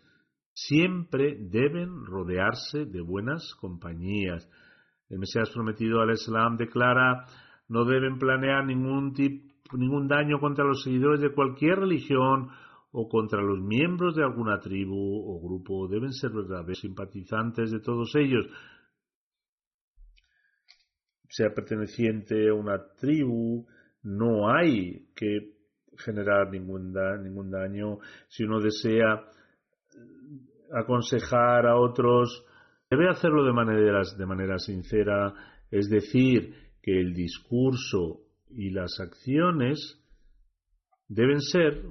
siempre 0.52 1.36
deben 1.40 2.04
rodearse 2.04 2.86
de 2.86 3.00
buenas 3.00 3.54
compañías. 3.60 4.48
El 5.08 5.20
Mesías 5.20 5.50
prometido 5.50 6.00
al 6.00 6.10
Islam 6.10 6.56
declara 6.56 7.24
no 7.68 7.84
deben 7.84 8.18
planear 8.18 8.64
ningún, 8.64 9.14
ningún 9.72 10.08
daño 10.08 10.40
contra 10.40 10.64
los 10.64 10.82
seguidores 10.82 11.20
de 11.20 11.32
cualquier 11.32 11.78
religión 11.78 12.50
o 12.90 13.08
contra 13.08 13.42
los 13.42 13.60
miembros 13.60 14.16
de 14.16 14.24
alguna 14.24 14.58
tribu 14.60 14.96
o 14.96 15.40
grupo 15.40 15.88
deben 15.88 16.12
ser 16.12 16.30
verdaderos 16.30 16.80
simpatizantes 16.80 17.70
de 17.70 17.80
todos 17.80 18.14
ellos, 18.16 18.46
sea 21.28 21.52
perteneciente 21.54 22.48
a 22.48 22.54
una 22.54 22.78
tribu, 22.98 23.66
no 24.02 24.50
hay 24.50 25.08
que 25.14 25.58
generar 25.98 26.50
ningún, 26.50 26.94
ningún 27.22 27.50
daño. 27.50 27.98
Si 28.28 28.44
uno 28.44 28.60
desea 28.60 29.24
aconsejar 30.72 31.66
a 31.66 31.76
otros, 31.76 32.44
debe 32.90 33.10
hacerlo 33.10 33.44
de 33.44 33.52
manera, 33.52 34.00
de 34.16 34.26
manera 34.26 34.58
sincera, 34.58 35.34
es 35.70 35.88
decir, 35.90 36.54
que 36.80 36.98
el 36.98 37.12
discurso 37.12 38.22
y 38.50 38.70
las 38.70 38.98
acciones 39.00 40.02
deben 41.08 41.40
ser 41.40 41.82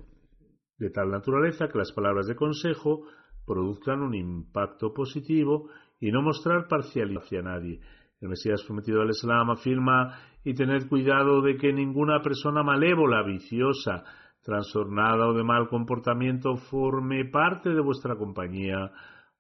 de 0.78 0.89
tal 0.89 1.09
naturaleza 1.09 1.67
que 1.67 1.78
las 1.78 1.91
palabras 1.91 2.28
de 2.28 2.36
consejo 2.36 3.03
produzcan 3.45 4.01
un 4.01 4.13
impacto 4.13 4.93
positivo 4.93 5.69
y 5.99 6.11
no 6.11 6.21
mostrar 6.21 6.67
parcialidad 6.67 7.23
hacia 7.23 7.41
nadie. 7.41 7.80
El 8.19 8.30
Mesías 8.30 8.63
prometido 8.63 9.01
al 9.01 9.09
Islam 9.09 9.51
afirma 9.51 10.17
y 10.43 10.53
tener 10.53 10.88
cuidado 10.88 11.41
de 11.41 11.57
que 11.57 11.71
ninguna 11.71 12.21
persona 12.21 12.63
malévola, 12.63 13.23
viciosa, 13.23 14.03
trastornada 14.43 15.28
o 15.28 15.34
de 15.34 15.43
mal 15.43 15.67
comportamiento 15.67 16.55
forme 16.55 17.25
parte 17.25 17.69
de 17.69 17.82
vuestra 17.82 18.15
compañía 18.15 18.91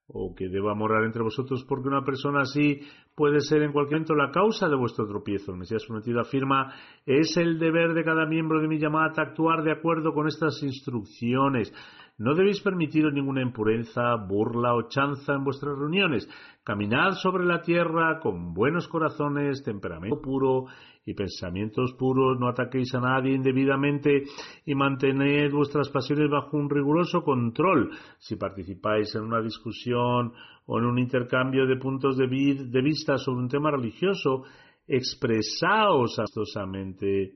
o 0.09 0.33
que 0.33 0.47
deba 0.47 0.73
morar 0.73 1.03
entre 1.03 1.21
vosotros, 1.21 1.65
porque 1.67 1.89
una 1.89 2.03
persona 2.03 2.41
así 2.41 2.79
puede 3.13 3.41
ser 3.41 3.61
en 3.63 3.73
cualquier 3.73 3.99
momento 3.99 4.15
la 4.15 4.31
causa 4.31 4.69
de 4.69 4.75
vuestro 4.75 5.05
tropiezo. 5.07 5.51
El 5.51 5.59
Mesías 5.59 5.85
prometido 5.85 6.21
afirma, 6.21 6.73
es 7.05 7.35
el 7.35 7.59
deber 7.59 7.93
de 7.93 8.03
cada 8.03 8.25
miembro 8.25 8.61
de 8.61 8.67
mi 8.67 8.79
llamada 8.79 9.11
actuar 9.17 9.63
de 9.63 9.71
acuerdo 9.71 10.13
con 10.13 10.27
estas 10.27 10.61
instrucciones. 10.63 11.73
No 12.19 12.33
debéis 12.33 12.61
permitiros 12.61 13.13
ninguna 13.13 13.43
impureza, 13.43 14.15
burla 14.15 14.73
o 14.73 14.89
chanza 14.89 15.35
en 15.35 15.43
vuestras 15.43 15.77
reuniones. 15.77 16.27
Caminad 16.63 17.11
sobre 17.13 17.45
la 17.45 17.61
tierra 17.61 18.19
con 18.19 18.55
buenos 18.55 18.87
corazones, 18.87 19.63
temperamento 19.63 20.19
puro 20.19 20.65
y 21.05 21.13
pensamientos 21.13 21.93
puros. 21.93 22.39
No 22.39 22.47
ataquéis 22.47 22.91
a 22.95 23.01
nadie 23.01 23.35
indebidamente 23.35 24.23
y 24.65 24.73
mantened 24.73 25.51
vuestras 25.51 25.89
pasiones 25.89 26.27
bajo 26.27 26.57
un 26.57 26.71
riguroso 26.71 27.21
control. 27.21 27.91
Si 28.17 28.35
participáis 28.35 29.13
en 29.13 29.21
una 29.21 29.39
discusión 29.39 30.33
o 30.65 30.79
en 30.79 30.85
un 30.85 30.97
intercambio 30.97 31.67
de 31.67 31.77
puntos 31.77 32.17
de, 32.17 32.25
vista 32.81 33.19
sobre 33.19 33.41
un 33.41 33.47
tema 33.47 33.69
religioso, 33.69 34.43
expresaos 34.87 36.17
amistosamente 36.17 37.33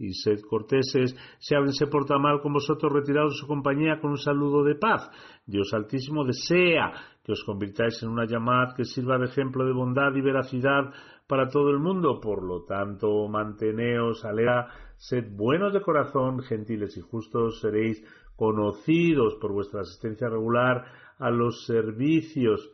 y 0.00 0.14
sed 0.14 0.40
corteses, 0.48 1.14
si 1.38 1.54
alguien 1.54 1.74
se 1.74 1.86
porta 1.86 2.18
mal 2.18 2.40
con 2.40 2.54
vosotros, 2.54 2.90
retirados 2.92 3.34
de 3.34 3.38
su 3.38 3.46
compañía 3.46 4.00
con 4.00 4.12
un 4.12 4.16
saludo 4.16 4.64
de 4.64 4.74
paz. 4.74 5.10
Dios 5.46 5.72
Altísimo 5.74 6.24
desea 6.24 6.92
que 7.22 7.32
os 7.32 7.44
convirtáis 7.44 8.02
en 8.02 8.08
una 8.08 8.24
llamada 8.24 8.74
que 8.74 8.84
sirva 8.84 9.18
de 9.18 9.26
ejemplo 9.26 9.66
de 9.66 9.74
bondad 9.74 10.14
y 10.14 10.22
veracidad 10.22 10.90
para 11.26 11.48
todo 11.48 11.68
el 11.68 11.78
mundo. 11.78 12.18
Por 12.18 12.42
lo 12.42 12.64
tanto, 12.64 13.28
manteneos 13.28 14.24
alegres, 14.24 14.72
sed 14.96 15.36
buenos 15.36 15.74
de 15.74 15.82
corazón, 15.82 16.40
gentiles 16.40 16.96
y 16.96 17.02
justos, 17.02 17.60
seréis 17.60 18.02
conocidos 18.36 19.34
por 19.34 19.52
vuestra 19.52 19.82
asistencia 19.82 20.30
regular 20.30 20.86
a 21.18 21.30
los 21.30 21.66
servicios, 21.66 22.72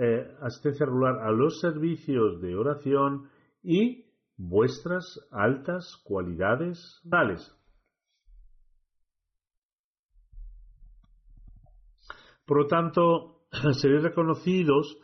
eh, 0.00 0.26
asistencia 0.40 0.86
regular 0.86 1.18
a 1.20 1.30
los 1.30 1.60
servicios 1.60 2.40
de 2.40 2.56
oración 2.56 3.28
y 3.62 4.07
vuestras 4.38 5.20
altas 5.30 6.00
cualidades 6.04 7.00
morales. 7.04 7.54
Por 12.46 12.62
lo 12.62 12.66
tanto, 12.66 13.42
seréis 13.78 14.02
reconocidos 14.02 14.96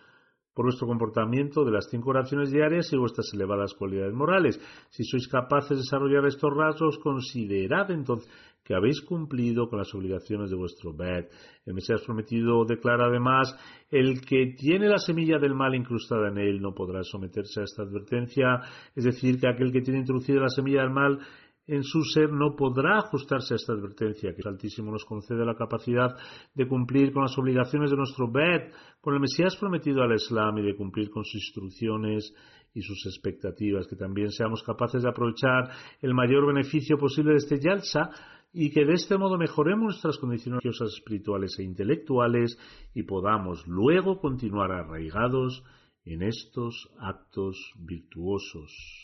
por 0.55 0.67
vuestro 0.67 0.87
comportamiento 0.87 1.65
de 1.65 1.73
las 1.73 1.89
cinco 1.91 2.11
oraciones 2.11 2.51
diarias 2.51 2.93
y 2.93 2.97
vuestras 2.97 3.33
elevadas 3.35 3.75
cualidades 3.75 4.15
morales. 4.15 4.61
Si 4.91 5.05
sois 5.05 5.27
capaces 5.29 5.71
de 5.71 5.83
desarrollar 5.83 6.25
estos 6.27 6.51
rasgos, 6.57 6.99
considerad 6.99 7.91
entonces 7.91 8.31
que 8.65 8.75
habéis 8.75 9.03
cumplido 9.03 9.69
con 9.69 9.79
las 9.79 9.95
obligaciones 9.95 10.49
de 10.49 10.57
vuestro 10.57 10.95
Bet. 10.95 11.31
El 11.67 11.75
Mesías 11.75 12.01
prometido 12.03 12.65
declara 12.65 13.07
además, 13.07 13.55
el 13.91 14.23
que 14.23 14.55
tiene 14.57 14.89
la 14.89 14.99
semilla 14.99 15.39
del 15.39 15.55
mal 15.55 15.75
incrustada 15.75 16.29
en 16.29 16.39
él 16.39 16.63
no 16.63 16.73
podrá 16.73 17.03
someterse 17.03 17.61
a 17.61 17.65
esta 17.65 17.83
advertencia, 17.83 18.61
es 18.97 19.05
decir, 19.05 19.39
que 19.39 19.49
aquel 19.49 19.71
que 19.71 19.83
tiene 19.83 20.01
introducida 20.01 20.41
la 20.41 20.49
semilla 20.49 20.81
del 20.81 20.91
mal 20.91 21.19
en 21.67 21.83
su 21.83 22.03
ser 22.03 22.31
no 22.31 22.55
podrá 22.57 22.99
ajustarse 22.99 23.55
a 23.55 23.57
esta 23.57 23.73
advertencia, 23.73 24.35
que 24.35 24.43
el 24.43 24.49
Altísimo 24.49 24.91
nos 24.91 25.05
concede 25.05 25.45
la 25.45 25.55
capacidad 25.55 26.17
de 26.55 26.69
cumplir 26.69 27.13
con 27.13 27.23
las 27.23 27.37
obligaciones 27.39 27.91
de 27.91 27.97
nuestro 27.97 28.31
Bet, 28.31 28.73
con 29.01 29.15
el 29.15 29.21
Mesías 29.21 29.57
prometido 29.57 30.03
al 30.03 30.15
Islam 30.15 30.59
y 30.59 30.63
de 30.63 30.77
cumplir 30.77 31.11
con 31.11 31.25
sus 31.25 31.37
instrucciones 31.37 32.35
y 32.75 32.83
sus 32.83 33.07
expectativas, 33.07 33.87
que 33.87 33.97
también 33.97 34.31
seamos 34.31 34.63
capaces 34.63 35.03
de 35.03 35.09
aprovechar 35.09 35.71
el 36.03 36.13
mayor 36.13 36.47
beneficio 36.47 36.99
posible 36.99 37.33
de 37.33 37.39
este 37.39 37.61
Yalsa 37.61 38.11
y 38.53 38.71
que 38.71 38.85
de 38.85 38.95
este 38.95 39.17
modo 39.17 39.39
mejoremos 39.39 39.85
nuestras 39.85 40.19
condiciones 40.19 40.63
religiosas, 40.63 40.95
espirituales 40.95 41.59
e 41.59 41.65
intelectuales 41.65 42.59
y 42.95 43.05
podamos 43.05 43.67
luego 43.67 44.21
continuar 44.21 44.71
arraigados 44.71 45.65
en 46.05 46.23
estos 46.23 46.91
actos 46.99 47.73
virtuosos. 47.77 49.04